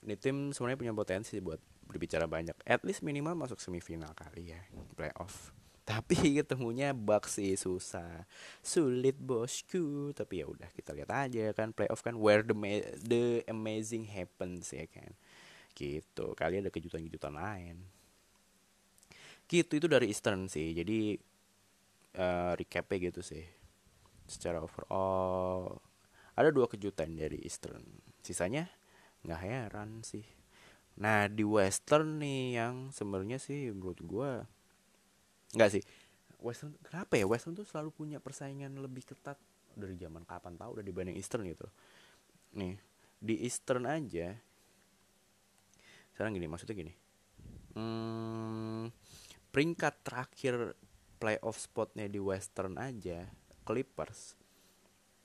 [0.01, 2.57] ini tim sebenarnya punya potensi buat berbicara banyak.
[2.65, 4.61] At least minimal masuk semifinal kali ya
[4.97, 5.53] playoff.
[5.91, 8.25] Tapi ketemunya Bucks sih susah.
[8.61, 10.13] Sulit bosku.
[10.13, 12.55] Tapi ya udah kita lihat aja kan playoff kan where the
[13.01, 15.13] the amazing happens ya kan.
[15.77, 16.25] Gitu.
[16.33, 17.85] Kali ada kejutan-kejutan lain.
[19.45, 20.71] Gitu itu dari Eastern sih.
[20.71, 21.17] Jadi
[22.17, 23.43] uh, recapnya gitu sih.
[24.25, 25.81] Secara overall
[26.39, 27.83] ada dua kejutan dari Eastern.
[28.23, 28.69] Sisanya
[29.25, 30.25] nggak heran sih.
[31.01, 34.31] Nah di Western nih yang sebenarnya sih menurut gue
[35.57, 35.83] nggak sih.
[36.41, 37.29] Western kenapa ya?
[37.29, 39.37] Western tuh selalu punya persaingan lebih ketat
[39.77, 41.69] dari zaman kapan tahu udah dibanding Eastern gitu.
[42.57, 42.75] Nih
[43.21, 44.33] di Eastern aja
[46.13, 46.93] sekarang gini maksudnya gini.
[47.71, 48.91] Hmm,
[49.53, 50.75] peringkat terakhir
[51.21, 53.29] playoff spotnya di Western aja
[53.61, 54.35] Clippers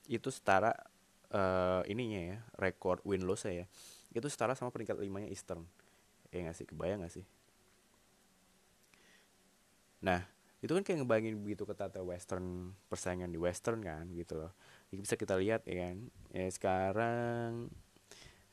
[0.07, 0.71] itu setara
[1.37, 3.69] uh, ininya ya rekor win loss ya
[4.17, 5.69] itu setara sama peringkat limanya Eastern.
[6.33, 6.67] Ya nggak sih?
[6.67, 7.27] Kebayang nggak sih?
[10.01, 10.25] Nah
[10.65, 14.53] itu kan kayak ngebayangin begitu ketatnya Western persaingan di Western kan gitu loh.
[14.89, 15.97] Jadi bisa kita lihat ya kan
[16.33, 17.69] ya sekarang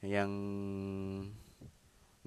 [0.03, 0.31] yang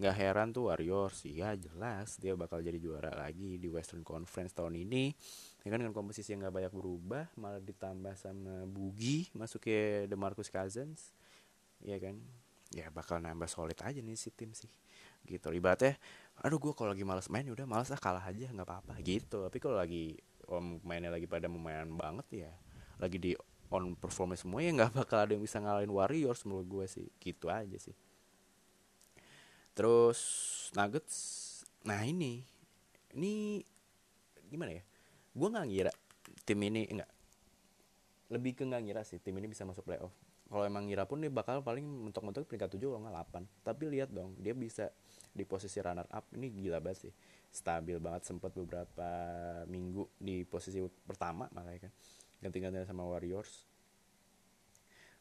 [0.00, 1.28] nggak heran tuh Warriors.
[1.28, 5.12] Ya jelas dia bakal jadi juara lagi di Western Conference tahun ini
[5.66, 10.46] ya kan dengan komposisi yang nggak banyak berubah malah ditambah sama Bugi masuk ke DeMarcus
[10.46, 11.10] Cousins.
[11.82, 12.22] Ya kan?
[12.70, 14.70] Ya bakal nambah solid aja nih si tim sih.
[15.26, 15.50] Gitu.
[15.50, 15.98] Ibaratnya
[16.38, 18.94] aduh gue kalau lagi malas main ya udah malas ah kalah aja nggak apa-apa.
[19.02, 19.42] Gitu.
[19.42, 20.14] Tapi kalau lagi
[20.46, 22.52] om mainnya lagi pada memain banget ya
[23.02, 23.34] lagi di
[23.66, 27.10] on performance semua ya nggak bakal ada yang bisa ngalahin Warriors menurut gue sih.
[27.18, 27.98] Gitu aja sih.
[29.74, 30.20] Terus
[30.78, 31.18] Nuggets.
[31.82, 32.46] Nah ini.
[33.18, 33.58] Ini
[34.46, 34.86] gimana ya
[35.36, 35.92] gue nggak ngira
[36.48, 37.10] tim ini enggak
[38.32, 40.10] lebih ke nggak ngira sih tim ini bisa masuk playoff.
[40.46, 44.14] Kalau emang ngira pun dia bakal paling mentok-mentok peringkat 7 kalau nggak 8 tapi lihat
[44.14, 44.94] dong dia bisa
[45.34, 47.12] di posisi runner up ini gila banget sih.
[47.50, 49.10] Stabil banget sempat beberapa
[49.66, 51.92] minggu di posisi pertama makanya kan.
[52.42, 53.66] Ganti-gantian sama Warriors.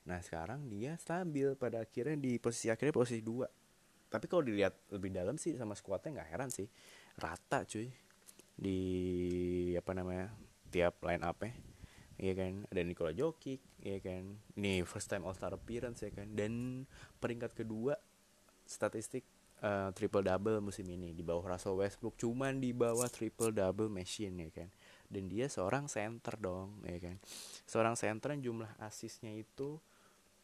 [0.06, 5.10] Nah sekarang dia stabil pada akhirnya di posisi akhirnya posisi 2 tapi kalau dilihat lebih
[5.10, 6.70] dalam sih sama squadnya nggak heran sih.
[7.18, 8.05] Rata cuy
[8.56, 8.80] di
[9.76, 10.32] apa namanya
[10.72, 11.54] tiap line up ya
[12.16, 14.40] Iya kan, ada Nikola Jokic, iya kan.
[14.56, 16.32] Ini first time All Star appearance ya kan.
[16.32, 16.84] Dan
[17.20, 18.00] peringkat kedua
[18.64, 19.28] statistik
[19.60, 24.48] uh, triple double musim ini di bawah Russell Westbrook, cuman di bawah triple double machine
[24.48, 24.72] ya kan.
[25.12, 27.20] Dan dia seorang center dong, ya kan.
[27.68, 29.76] Seorang center yang jumlah asisnya itu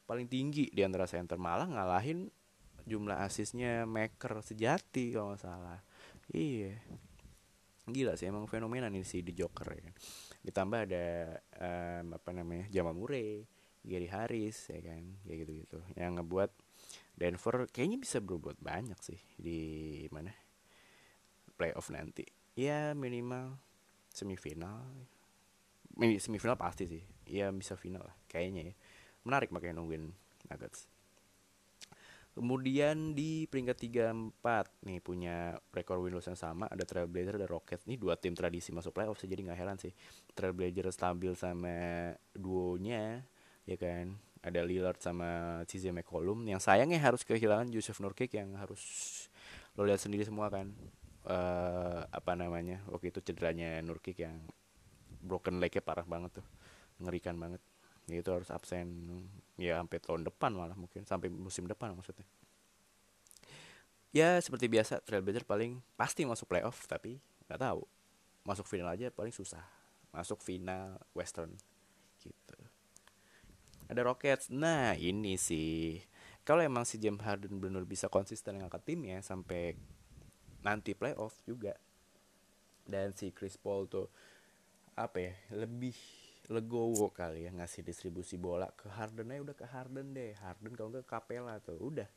[0.04, 2.28] paling tinggi di antara center malah ngalahin
[2.84, 5.80] jumlah asisnya maker sejati kalau nggak salah
[6.36, 6.76] iya
[7.90, 9.96] gila sih emang fenomena nih sih di Joker ya kan.
[10.46, 11.06] Ditambah ada
[11.58, 13.46] um, apa namanya Jamal Murray
[13.82, 16.54] Gary Harris ya kan kayak gitu gitu yang ngebuat
[17.18, 19.60] Denver kayaknya bisa berbuat banyak sih di
[20.14, 20.30] mana
[21.58, 22.26] playoff nanti.
[22.58, 23.58] Ya minimal
[24.12, 24.86] semifinal.
[25.98, 27.04] Semifinal pasti sih.
[27.26, 28.76] Ya bisa final lah kayaknya ya.
[29.26, 30.10] Menarik makanya nungguin
[30.50, 30.91] Nuggets
[32.32, 37.84] Kemudian di peringkat 3-4 nih punya rekor win loss yang sama ada Trailblazer ada Rockets
[37.84, 39.92] nih dua tim tradisi masuk playoff sih jadi nggak heran sih.
[40.32, 43.28] Trailblazer stabil sama duonya
[43.68, 44.16] ya kan?
[44.42, 46.48] Ada Lillard sama CJ McCollum.
[46.48, 48.82] Yang sayangnya harus kehilangan Joseph Nurkic yang harus
[49.76, 50.72] lo lihat sendiri semua kan.
[51.22, 54.42] Uh, apa namanya waktu itu cederanya Nurkic yang
[55.22, 56.48] broken legnya parah banget tuh
[57.04, 57.60] ngerikan banget.
[58.08, 58.88] Itu harus absen
[59.62, 62.26] ya sampai tahun depan malah mungkin sampai musim depan maksudnya.
[64.12, 67.86] Ya seperti biasa Trailblazer paling pasti masuk playoff tapi nggak tahu.
[68.44, 69.64] Masuk final aja paling susah.
[70.12, 71.56] Masuk final Western
[72.20, 72.58] gitu.
[73.88, 74.52] Ada Rockets.
[74.52, 76.04] Nah ini sih.
[76.42, 79.78] Kalau emang si James Harden benar bisa konsisten ngangkat timnya sampai
[80.66, 81.78] nanti playoff juga.
[82.84, 84.10] Dan si Chris Paul tuh
[84.98, 85.96] apa ya lebih
[86.50, 89.30] legowo kali ya ngasih distribusi bola ke Harden.
[89.30, 90.34] Aja udah ke Harden deh.
[90.42, 92.10] Harden kalau nggak Capella tuh udah.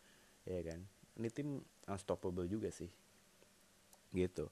[0.49, 0.81] Ya kan?
[1.21, 1.61] Ini tim
[1.91, 2.89] unstoppable juga sih.
[4.15, 4.49] Gitu.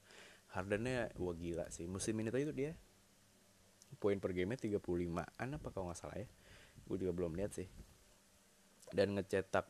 [0.52, 1.88] Hardennya wah gila sih.
[1.88, 2.76] Musim ini tadi tuh dia
[4.00, 4.80] poin per game 35
[5.16, 6.28] an apa kalau nggak salah ya.
[6.84, 7.68] Gue juga belum lihat sih.
[8.92, 9.64] Dan ngecetak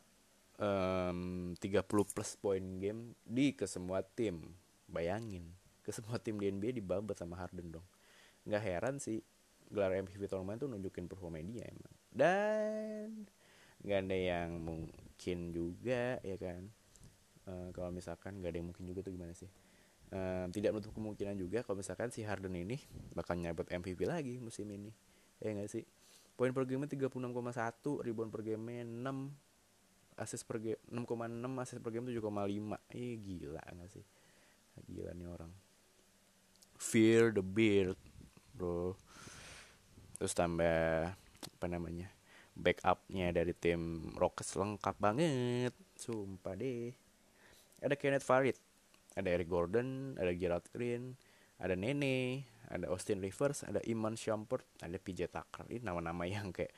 [0.59, 4.51] um, 30 plus poin game di ke semua tim.
[4.91, 5.47] Bayangin
[5.83, 7.87] ke semua tim di NBA dibabat sama Harden dong.
[8.47, 9.23] Nggak heran sih
[9.73, 11.93] gelar MVP tournament tuh nunjukin performa dia emang.
[12.13, 13.25] Dan
[13.83, 16.69] nggak ada yang mungkin juga ya kan?
[17.43, 19.49] Uh, kalau misalkan nggak ada yang mungkin juga tuh gimana sih?
[20.13, 22.77] Uh, tidak menutup kemungkinan juga kalau misalkan si Harden ini
[23.17, 24.93] bakal nyabet MVP lagi musim ini.
[25.41, 25.83] Ya nggak sih?
[26.37, 27.09] Poin per game 36,1
[28.05, 29.09] ribuan per game 6
[30.13, 32.21] asis per game 6,6 asis per game 7,5
[32.93, 34.05] eh gila nggak sih?
[34.85, 35.51] Gila nih orang.
[36.77, 37.97] Fear the beard
[38.53, 38.93] bro
[40.23, 41.11] terus tambah
[41.43, 42.07] apa namanya
[42.55, 45.75] backupnya dari tim Rockets lengkap banget.
[45.99, 46.95] Sumpah deh.
[47.83, 48.55] Ada Kenneth Farid
[49.19, 51.19] ada Eric Gordon ada Gerald Green
[51.59, 55.67] ada Nene ada Austin Rivers ada Iman Shumpert ada PJ Tucker.
[55.67, 56.71] Ini nama-nama yang kayak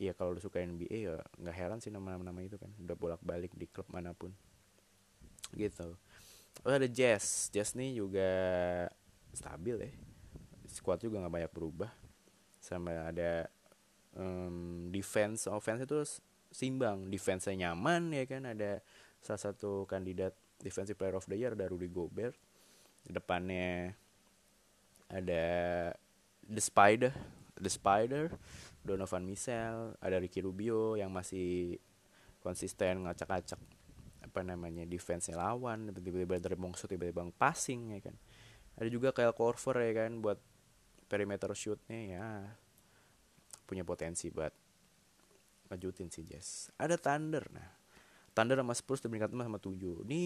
[0.00, 2.72] ya kalau lu suka NBA ya nggak heran sih nama-nama itu kan.
[2.80, 4.32] Udah bolak-balik di klub mana pun.
[5.52, 6.00] Gitu.
[6.64, 7.52] Oh ada Jazz.
[7.52, 8.24] Jazz nih juga
[9.36, 9.92] stabil ya.
[10.72, 12.03] Squad juga nggak banyak berubah
[12.64, 13.52] sama ada
[14.16, 16.00] um, defense offense itu
[16.48, 18.48] simbang defense-nya nyaman ya kan?
[18.48, 18.80] Ada
[19.20, 20.32] salah satu kandidat
[20.64, 22.32] defensive player of the year ada Rudy Gobert.
[23.04, 23.92] Depannya
[25.12, 25.44] ada
[26.48, 27.12] The Spider
[27.60, 28.32] The Spider
[28.80, 31.76] Donovan Mitchell ada Ricky Rubio yang masih
[32.44, 33.60] konsisten ngacak-ngacak
[34.24, 38.16] apa namanya defense lawan tiba-tiba dari tiba-tiba passing ya kan?
[38.80, 40.20] Ada juga kayak Corver ya kan?
[40.20, 40.40] Buat
[41.14, 42.26] perimeter shootnya ya
[43.70, 44.50] punya potensi buat
[45.70, 47.84] ngajutin sih Jazz ada Thunder nah.
[48.34, 50.02] Thunder sama Spurs di peringkat sama tujuh.
[50.10, 50.22] Ini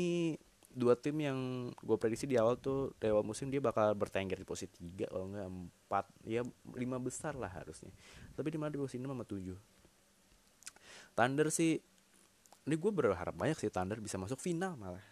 [0.72, 1.38] dua tim yang
[1.76, 5.28] gue prediksi di awal tuh di awal musim dia bakal bertengger di posisi tiga kalau
[5.32, 6.40] nggak empat ya
[6.72, 7.92] lima besar lah harusnya.
[8.32, 9.56] Tapi di mana di posisi enam sama tujuh.
[11.12, 11.76] Thunder sih
[12.68, 15.04] ini gue berharap banyak sih Thunder bisa masuk final malah.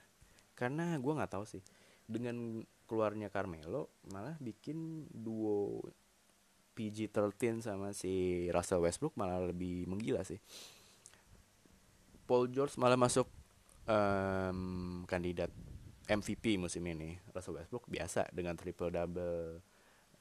[0.56, 1.60] Karena gue nggak tahu sih
[2.08, 5.82] dengan keluarnya Carmelo malah bikin duo
[6.76, 10.36] PG-13 sama si Russell Westbrook malah lebih menggila sih.
[12.28, 13.26] Paul George malah masuk
[13.88, 15.48] um, kandidat
[16.06, 17.16] MVP musim ini.
[17.32, 19.62] Russell Westbrook biasa dengan triple double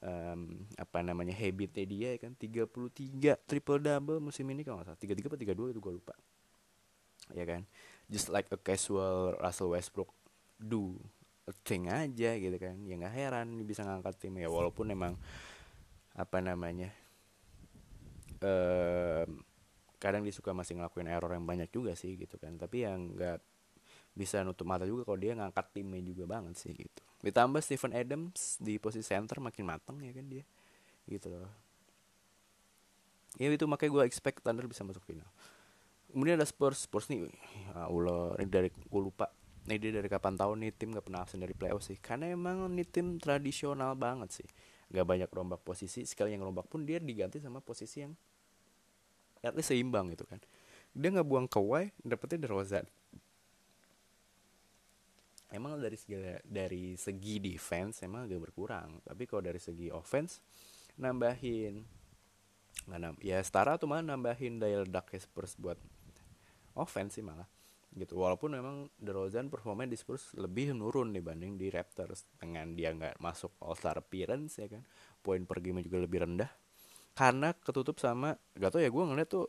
[0.00, 0.40] um,
[0.80, 5.00] apa namanya habitnya dia ya kan 33 triple double musim ini kalau nggak salah.
[5.02, 5.38] 33 atau
[5.70, 6.14] 32 itu gue lupa.
[7.36, 7.68] Ya kan?
[8.08, 10.08] Just like a casual Russell Westbrook
[10.56, 10.96] do
[11.62, 12.74] thing aja gitu kan.
[12.86, 15.14] Ya nggak heran bisa ngangkat tim ya walaupun emang
[16.16, 16.90] apa namanya
[18.40, 19.44] um,
[20.00, 22.58] kadang dia suka masih ngelakuin error yang banyak juga sih gitu kan.
[22.58, 23.38] Tapi yang nggak
[24.16, 27.02] bisa nutup mata juga kalau dia ngangkat timnya juga banget sih gitu.
[27.20, 30.44] Ditambah Stephen Adams di posisi center makin matang ya kan dia
[31.06, 31.52] gitu loh.
[33.36, 35.28] Ya itu makanya gue expect Thunder bisa masuk final.
[36.08, 39.28] Kemudian ada Spurs Spurs nih ya Allah dari gue lupa
[39.66, 41.98] ini dia dari kapan tahun nih tim gak pernah absen dari playoff sih.
[41.98, 44.48] Karena emang ini tim tradisional banget sih.
[44.94, 48.14] Gak banyak rombak posisi sekali yang rombak pun dia diganti sama posisi yang
[49.42, 50.38] at least seimbang gitu kan.
[50.96, 52.86] Dia nggak buang Kawhi dapetnya DeRozan.
[55.52, 59.02] Emang dari segi dari segi defense emang agak berkurang.
[59.02, 60.40] Tapi kalau dari segi offense
[60.96, 61.84] nambahin
[62.86, 65.76] nggak nam ya setara tuh malah nambahin daya ledak Spurs buat
[66.76, 67.48] offense sih malah
[67.96, 68.20] gitu.
[68.20, 73.56] Walaupun memang DeRozan performanya di Spurs lebih menurun dibanding di Raptors dengan dia nggak masuk
[73.64, 74.84] All Star appearance ya kan?
[75.24, 76.50] Poin per game juga lebih rendah.
[77.16, 79.48] Karena ketutup sama gak tau ya gue ngeliat tuh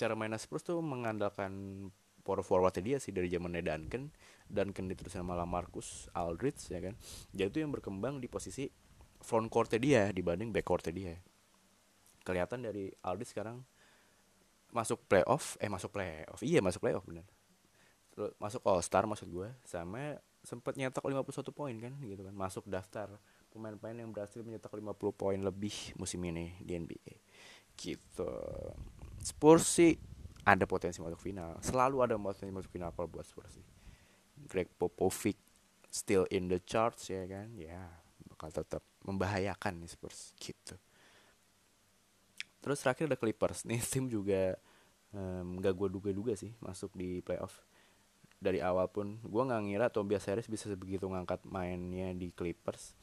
[0.00, 1.84] cara mainnya Spurs tuh mengandalkan
[2.24, 4.08] power forwardnya dia sih dari zamannya Duncan.
[4.48, 6.96] Duncan diterusin sama Marcus Aldridge ya kan?
[7.36, 8.64] Jadi itu yang berkembang di posisi
[9.20, 11.14] front courtnya dia dibanding back courtnya dia.
[12.24, 13.60] Kelihatan dari Aldridge sekarang
[14.72, 16.40] masuk playoff eh masuk playoff.
[16.40, 17.28] Iya masuk playoff bener
[18.18, 22.34] Terus masuk All Star maksud gue sama sempat nyetak 51 poin kan gitu kan.
[22.34, 23.14] Masuk daftar
[23.54, 27.14] pemain-pemain yang berhasil mencetak 50 poin lebih musim ini di NBA
[27.78, 28.26] gitu.
[29.22, 29.94] Spurs sih
[30.42, 31.62] ada potensi masuk final.
[31.62, 33.66] Selalu ada potensi masuk final kalau buat Spurs sih.
[34.50, 35.38] Greg Popovich
[35.86, 37.54] still in the charts ya kan?
[37.54, 37.86] Ya
[38.34, 40.74] bakal tetap membahayakan nih Spurs gitu.
[42.58, 43.62] Terus terakhir ada Clippers.
[43.62, 44.58] Nih tim juga
[45.14, 47.67] um, gak gue duga-duga sih masuk di playoff
[48.38, 52.94] dari awal pun gue nggak ngira Tobias Harris bisa sebegitu ngangkat mainnya di Clippers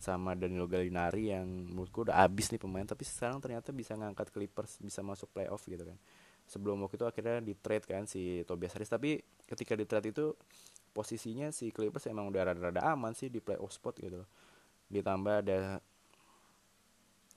[0.00, 4.80] sama Danilo Gallinari yang menurutku udah abis nih pemain tapi sekarang ternyata bisa ngangkat Clippers
[4.82, 5.94] bisa masuk playoff gitu kan.
[6.48, 10.34] Sebelum waktu itu akhirnya di trade kan si Tobias Harris tapi ketika di trade itu
[10.90, 14.28] posisinya si Clippers emang udah rada-rada aman sih di playoff spot gitu loh.
[14.90, 15.78] Ditambah ada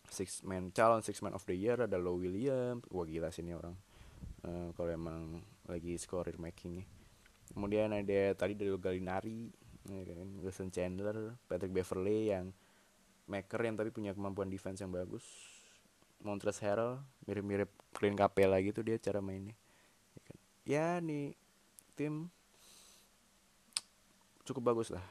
[0.09, 3.57] six man calon six man of the year ada Low Williams wah gila sih ini
[3.57, 3.75] orang
[4.45, 6.87] uh, kalau emang lagi scorer making nih
[7.53, 9.51] kemudian ada tadi dari Gallinari
[9.85, 12.49] ya kan Wilson Chandler Patrick Beverley yang
[13.29, 15.25] maker yang tapi punya kemampuan defense yang bagus
[16.25, 16.93] Montrezl Harrell
[17.29, 19.53] mirip-mirip Clint Capela gitu dia cara mainnya.
[20.15, 20.37] Ya, kan?
[20.65, 21.37] ya nih
[21.93, 22.33] tim
[24.41, 25.05] cukup bagus lah.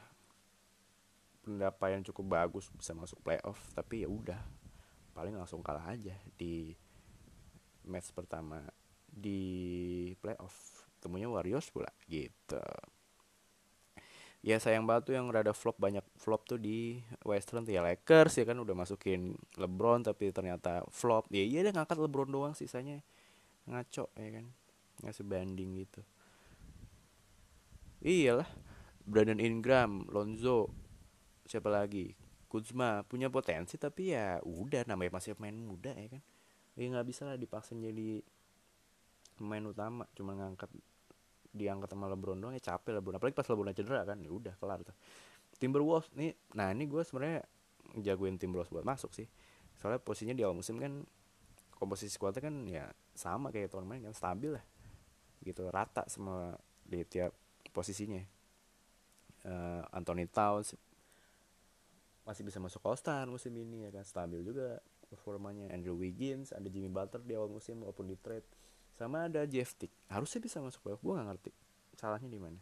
[1.46, 4.40] Pendapatan cukup bagus bisa masuk playoff tapi ya udah
[5.14, 6.74] paling langsung kalah aja di
[7.86, 8.64] match pertama
[9.06, 10.73] di playoff
[11.04, 12.64] temunya Warriors pula gitu.
[14.44, 18.44] Ya sayang banget tuh yang rada flop banyak flop tuh di Western ya Lakers ya
[18.44, 21.28] kan udah masukin LeBron tapi ternyata flop.
[21.32, 23.00] Ya iya dia ngangkat LeBron doang sisanya.
[23.64, 24.52] Ngaco ya kan.
[25.00, 26.04] Nggak sebanding gitu.
[28.04, 28.48] Iyalah
[29.08, 30.68] Brandon Ingram Lonzo
[31.48, 32.12] siapa lagi?
[32.44, 36.22] Kuzma punya potensi tapi ya udah namanya masih pemain muda ya kan.
[36.76, 38.20] Ya nggak bisa lah dipaksa jadi
[39.40, 40.68] pemain utama cuma ngangkat
[41.54, 43.22] diangkat sama LeBron doang ya capek LeBron.
[43.22, 44.96] Apalagi pas LeBron cedera kan ya udah kelar tuh.
[45.62, 47.46] Timberwolves nih nah ini gue sebenarnya
[48.02, 49.30] jagoin Timberwolves buat masuk sih.
[49.78, 51.06] Soalnya posisinya di awal musim kan
[51.78, 54.64] komposisi squadnya kan ya sama kayak tahun kemarin kan stabil lah.
[55.40, 57.30] Gitu rata semua di tiap
[57.70, 58.20] posisinya.
[59.44, 60.72] Uh, Anthony Towns
[62.24, 64.02] masih bisa masuk All Star musim ini ya kan.
[64.02, 65.70] Stabil juga performanya.
[65.70, 68.46] Andrew Wiggins ada Jimmy Butler di awal musim walaupun di trade
[68.94, 71.02] sama ada Jeff Tick harusnya bisa masuk playoff.
[71.02, 71.50] Gue gak ngerti
[71.98, 72.60] salahnya di mana.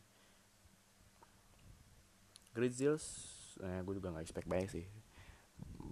[2.52, 3.04] Grizzlies
[3.60, 4.86] eh, gue juga nggak expect banyak sih.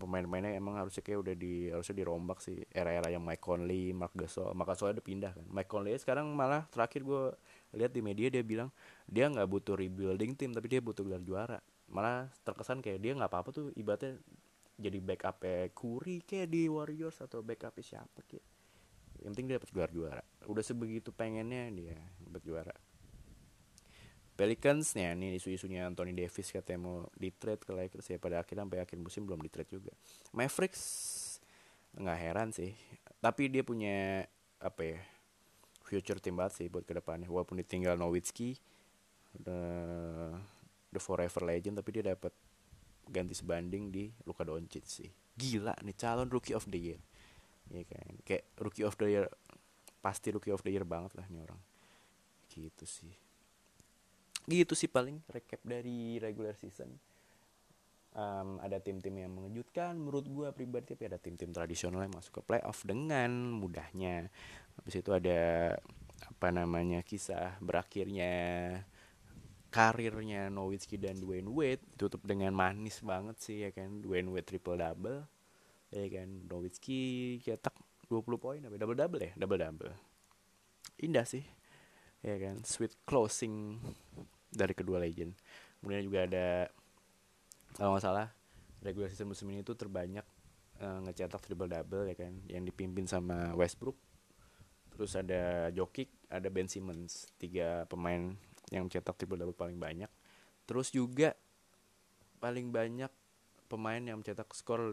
[0.01, 2.65] Pemain-pemainnya emang harusnya kayak udah di harusnya dirombak sih.
[2.73, 5.45] Era-era yang Mike Conley, Mark Gasol, Mark Gasol udah pindah kan.
[5.49, 7.33] Mike Conley sekarang malah terakhir gue
[7.77, 8.73] lihat di media dia bilang
[9.05, 11.59] dia nggak butuh rebuilding tim tapi dia butuh gelar juara.
[11.91, 14.17] Malah terkesan kayak dia nggak apa-apa tuh ibaratnya
[14.81, 15.45] jadi backup
[15.77, 18.60] Curry kayak di Warriors atau backup siapa kayak
[19.21, 20.25] yang penting dia dapat gelar juara.
[20.49, 22.77] Udah sebegitu pengennya dia dapat juara.
[24.41, 28.17] Pelicans nih ini isu-isunya Anthony Davis katanya mau di trade ke Lakers ya.
[28.17, 29.93] Pada akhirnya sampai akhir musim belum di trade juga.
[30.33, 30.83] Mavericks
[32.01, 32.73] nggak heran sih.
[33.21, 34.25] Tapi dia punya
[34.57, 35.01] apa ya
[35.85, 38.57] future tim sih buat ke depannya walaupun ditinggal Nowitzki
[39.43, 39.61] the,
[40.95, 42.31] the forever legend tapi dia dapat
[43.11, 45.11] ganti sebanding di Luka Doncic sih.
[45.37, 47.01] Gila nih calon rookie of the year
[47.71, 48.11] ya kan?
[48.27, 49.27] Kayak rookie of the year
[50.01, 51.61] pasti rookie of the year banget lah nih orang.
[52.51, 53.15] Gitu sih.
[54.51, 56.91] Gitu sih paling recap dari regular season.
[58.11, 62.43] Um, ada tim-tim yang mengejutkan menurut gue pribadi tapi ada tim-tim tradisional yang masuk ke
[62.43, 64.27] playoff dengan mudahnya.
[64.83, 65.79] Habis itu ada
[66.27, 68.35] apa namanya kisah berakhirnya
[69.71, 71.87] karirnya Nowitzki dan Dwayne Wade.
[71.95, 74.03] Tutup dengan manis banget sih ya kan?
[74.03, 75.40] Dwayne Wade triple double
[75.91, 76.29] ya kan?
[76.47, 76.99] Nowitzki
[77.43, 77.75] cetak
[78.11, 79.33] 20 poin apa double double ya?
[79.39, 80.11] Double double
[81.01, 81.43] indah sih.
[82.21, 82.61] Ya kan?
[82.63, 83.81] Sweet closing
[84.53, 85.33] dari kedua legend.
[85.81, 86.47] Kemudian juga ada
[87.75, 88.29] kalau nggak salah
[88.85, 90.25] regular season musim ini tuh terbanyak
[90.81, 92.33] uh, ngecetak triple double ya kan?
[92.47, 93.97] Yang dipimpin sama Westbrook.
[94.95, 97.33] Terus ada Jokic ada Ben Simmons.
[97.41, 98.37] Tiga pemain
[98.69, 100.13] yang mencetak triple double paling banyak.
[100.69, 101.33] Terus juga
[102.39, 103.11] paling banyak
[103.73, 104.93] pemain yang mencetak skor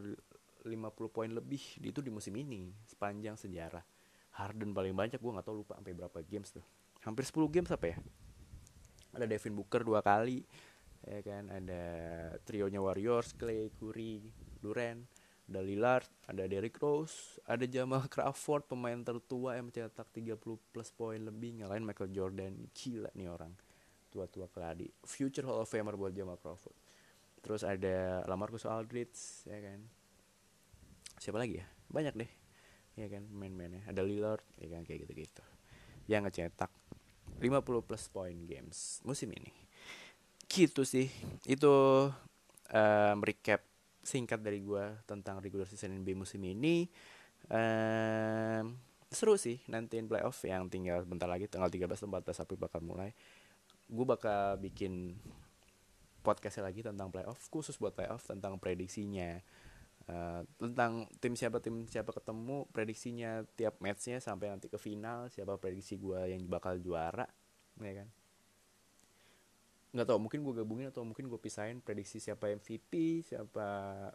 [0.67, 3.83] 50 poin lebih itu di musim ini sepanjang sejarah.
[4.37, 6.65] Harden paling banyak gue nggak tahu lupa sampai berapa games tuh.
[7.01, 7.97] Hampir 10 games apa ya?
[9.17, 10.45] Ada Devin Booker dua kali
[11.07, 11.49] ya kan?
[11.49, 11.81] Ada
[12.45, 14.29] trionya Warriors Clay Curry
[14.61, 15.01] Durant
[15.47, 21.17] ada Lillard ada Derrick Rose ada Jamal Crawford pemain tertua yang mencetak 30 plus poin
[21.17, 22.67] lebih ngalahin Michael Jordan.
[22.75, 23.55] Gila nih orang.
[24.11, 24.91] Tua-tua keladi.
[25.07, 26.75] Future Hall of Famer buat Jamal Crawford.
[27.39, 29.96] Terus ada Lamarcus Aldridge ya kan
[31.17, 31.65] siapa lagi ya?
[31.89, 32.31] Banyak deh.
[32.97, 33.25] Ya kan?
[33.29, 33.85] Main-mainnya.
[33.89, 34.81] Ada Lillard ya kan?
[34.85, 35.43] Kayak gitu-gitu.
[36.09, 36.71] Yang ngecetak
[37.37, 39.53] 50 plus point games musim ini.
[40.47, 41.11] Gitu sih.
[41.45, 42.07] Itu
[42.73, 43.61] um, recap
[44.01, 46.87] singkat dari gue tentang regular season NBA musim ini.
[47.51, 52.81] Um, seru sih nantiin playoff yang tinggal bentar lagi tanggal 13 atau 14 April bakal
[52.83, 53.11] mulai.
[53.87, 55.15] Gue bakal bikin
[56.23, 59.39] podcastnya lagi tentang playoff khusus buat playoff tentang prediksinya
[60.11, 65.59] uh, tentang tim siapa tim siapa ketemu prediksinya tiap matchnya sampai nanti ke final siapa
[65.59, 67.27] prediksi gue yang bakal juara
[67.79, 68.09] ya kan?
[69.95, 73.67] Nggak tau mungkin gue gabungin atau mungkin gue pisahin prediksi siapa MVP siapa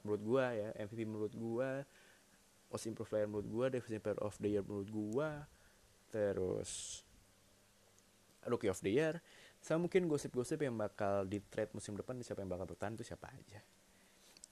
[0.05, 1.71] menurut gue ya MVP menurut gue
[2.73, 5.31] most improved player menurut gue defensive player of the year menurut gue
[6.13, 7.03] terus
[8.49, 9.21] rookie of the year
[9.63, 13.31] sama mungkin gosip-gosip yang bakal di trade musim depan siapa yang bakal bertahan itu siapa
[13.31, 13.63] aja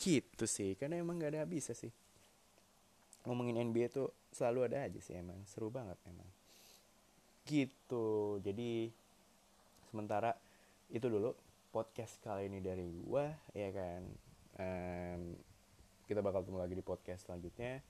[0.01, 1.92] gitu sih karena emang gak ada habisnya sih.
[3.28, 6.24] Ngomongin NBA tuh selalu ada aja sih emang seru banget emang.
[7.44, 8.88] Gitu jadi
[9.92, 10.32] sementara
[10.88, 11.36] itu dulu
[11.68, 14.03] podcast kali ini dari gua ya kan?
[14.57, 15.36] Um,
[16.09, 17.84] kita bakal ketemu lagi di podcast selanjutnya.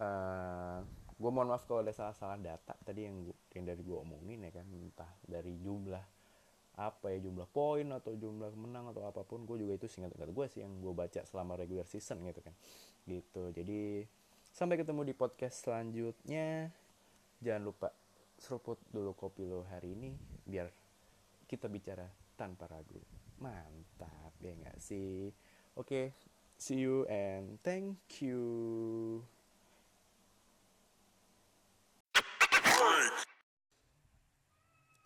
[0.00, 0.80] Uh,
[1.20, 4.50] gua mohon maaf kalau ada salah-salah data tadi yang gua, yang dari gua omongin ya
[4.56, 4.64] kan?
[4.72, 6.21] Entah dari jumlah
[6.72, 10.46] apa ya jumlah poin atau jumlah menang atau apa pun gue juga itu singkat-singkat gue
[10.48, 12.54] sih yang gue baca selama regular season gitu kan.
[13.04, 13.42] Gitu.
[13.52, 14.08] Jadi
[14.56, 16.72] sampai ketemu di podcast selanjutnya.
[17.42, 17.88] Jangan lupa
[18.38, 20.16] seruput dulu kopi lo hari ini
[20.48, 20.70] biar
[21.44, 22.08] kita bicara
[22.38, 22.98] tanpa ragu.
[23.42, 25.28] Mantap ya nggak sih?
[25.76, 26.04] Oke okay,
[26.56, 29.20] see you and thank you.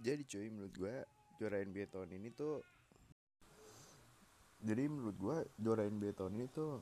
[0.07, 0.97] Jadi cuy menurut gue
[1.37, 2.65] juara NBA tahun ini tuh
[4.65, 6.81] jadi menurut gue juara NBA tahun ini tuh